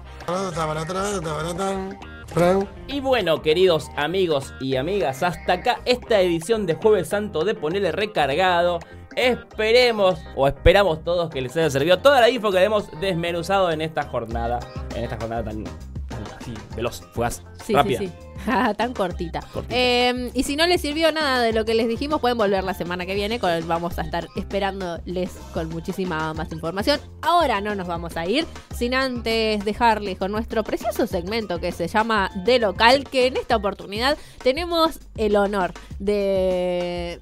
Y 2.88 3.00
bueno, 3.00 3.40
queridos 3.40 3.90
amigos 3.96 4.52
y 4.60 4.76
amigas, 4.76 5.22
hasta 5.22 5.54
acá 5.54 5.78
esta 5.86 6.20
edición 6.20 6.66
de 6.66 6.74
Jueves 6.74 7.08
Santo 7.08 7.42
de 7.42 7.54
Ponerle 7.54 7.90
Recargado. 7.90 8.80
Esperemos 9.16 10.20
o 10.36 10.46
esperamos 10.46 11.02
todos 11.02 11.30
que 11.30 11.40
les 11.40 11.56
haya 11.56 11.70
servido 11.70 12.00
toda 12.00 12.20
la 12.20 12.28
info 12.28 12.50
que 12.52 12.62
hemos 12.62 12.90
desmenuzado 13.00 13.70
en 13.70 13.80
esta 13.80 14.02
jornada, 14.02 14.60
en 14.94 15.04
esta 15.04 15.16
jornada 15.16 15.42
tan, 15.44 15.64
tan 15.64 16.22
así, 16.38 16.52
veloz, 16.76 17.00
fugaz, 17.14 17.42
Sí, 17.64 17.72
rápida. 17.72 18.00
sí, 18.00 18.08
sí. 18.08 18.12
Tan 18.76 18.92
cortita. 18.94 19.40
Cortita. 19.52 19.74
Eh, 19.74 20.30
y 20.34 20.42
si 20.42 20.56
no 20.56 20.66
les 20.66 20.80
sirvió 20.80 21.12
nada 21.12 21.42
de 21.42 21.52
lo 21.52 21.64
que 21.64 21.74
les 21.74 21.88
dijimos, 21.88 22.20
pueden 22.20 22.38
volver 22.38 22.64
la 22.64 22.74
semana 22.74 23.06
que 23.06 23.14
viene. 23.14 23.38
Con, 23.38 23.66
vamos 23.66 23.98
a 23.98 24.02
estar 24.02 24.28
esperándoles 24.36 25.30
con 25.52 25.68
muchísima 25.68 26.34
más 26.34 26.52
información. 26.52 27.00
Ahora 27.22 27.60
no 27.60 27.74
nos 27.74 27.86
vamos 27.86 28.16
a 28.16 28.26
ir 28.26 28.46
sin 28.74 28.94
antes 28.94 29.64
dejarles 29.64 30.18
con 30.18 30.32
nuestro 30.32 30.64
precioso 30.64 31.06
segmento 31.06 31.60
que 31.60 31.72
se 31.72 31.88
llama 31.88 32.30
De 32.44 32.58
Local, 32.58 33.04
que 33.04 33.26
en 33.26 33.36
esta 33.36 33.56
oportunidad 33.56 34.16
tenemos 34.42 35.00
el 35.16 35.36
honor 35.36 35.72
de 35.98 37.20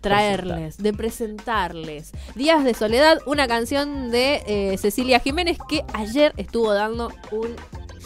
traerles, 0.00 0.78
de 0.78 0.92
presentarles 0.92 2.12
Días 2.34 2.64
de 2.64 2.74
Soledad, 2.74 3.18
una 3.24 3.48
canción 3.48 4.10
de 4.10 4.42
eh, 4.46 4.76
Cecilia 4.76 5.20
Jiménez 5.20 5.58
que 5.68 5.84
ayer 5.94 6.34
estuvo 6.36 6.74
dando 6.74 7.10
un 7.30 7.54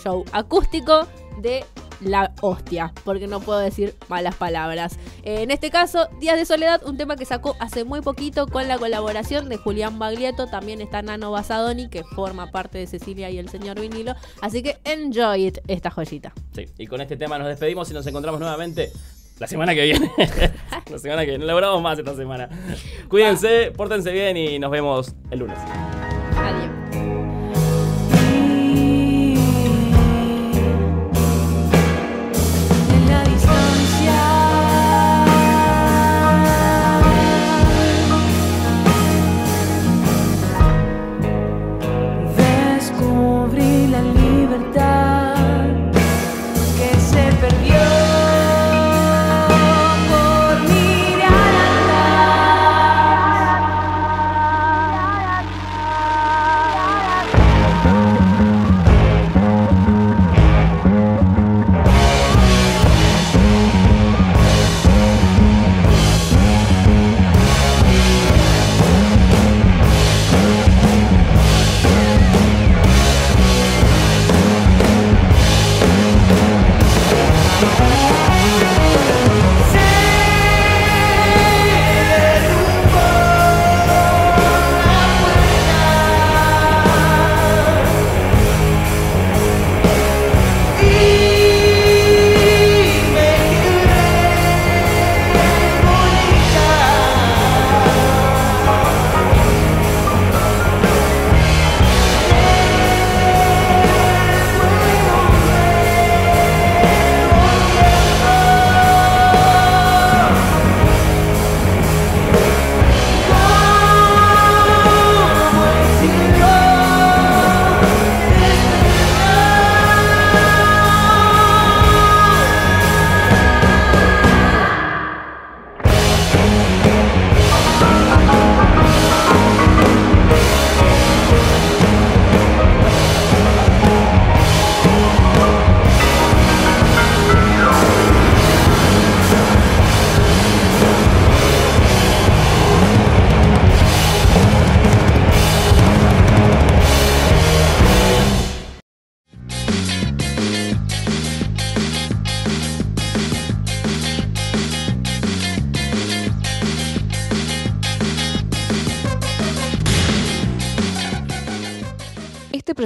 show 0.04 0.24
acústico 0.32 1.08
de 1.40 1.64
la 2.00 2.32
hostia, 2.40 2.92
porque 3.04 3.26
no 3.26 3.40
puedo 3.40 3.58
decir 3.58 3.94
malas 4.08 4.34
palabras. 4.34 4.98
Eh, 5.22 5.42
en 5.42 5.50
este 5.50 5.70
caso, 5.70 6.08
Días 6.20 6.36
de 6.36 6.44
Soledad, 6.44 6.82
un 6.86 6.96
tema 6.96 7.16
que 7.16 7.24
sacó 7.24 7.56
hace 7.60 7.84
muy 7.84 8.00
poquito 8.00 8.46
con 8.46 8.68
la 8.68 8.78
colaboración 8.78 9.48
de 9.48 9.56
Julián 9.56 9.98
Baglietto, 9.98 10.46
también 10.46 10.80
está 10.80 11.02
Nano 11.02 11.30
Basadoni, 11.30 11.88
que 11.88 12.04
forma 12.04 12.50
parte 12.50 12.78
de 12.78 12.86
Cecilia 12.86 13.30
y 13.30 13.38
el 13.38 13.48
señor 13.48 13.80
vinilo, 13.80 14.14
así 14.40 14.62
que 14.62 14.78
enjoy 14.84 15.46
it, 15.46 15.58
esta 15.68 15.90
joyita. 15.90 16.32
Sí, 16.54 16.66
y 16.78 16.86
con 16.86 17.00
este 17.00 17.16
tema 17.16 17.38
nos 17.38 17.48
despedimos 17.48 17.90
y 17.90 17.94
nos 17.94 18.06
encontramos 18.06 18.40
nuevamente 18.40 18.92
la 19.38 19.46
semana 19.46 19.74
que 19.74 19.82
viene. 19.82 20.10
la 20.90 20.98
semana 20.98 21.22
que 21.22 21.30
viene. 21.30 21.44
No 21.44 21.52
logramos 21.52 21.82
más 21.82 21.98
esta 21.98 22.14
semana. 22.14 22.48
Cuídense, 23.08 23.72
pórtense 23.76 24.12
bien 24.12 24.36
y 24.36 24.58
nos 24.58 24.70
vemos 24.70 25.14
el 25.30 25.40
lunes. 25.40 25.58
Adiós. 26.36 26.75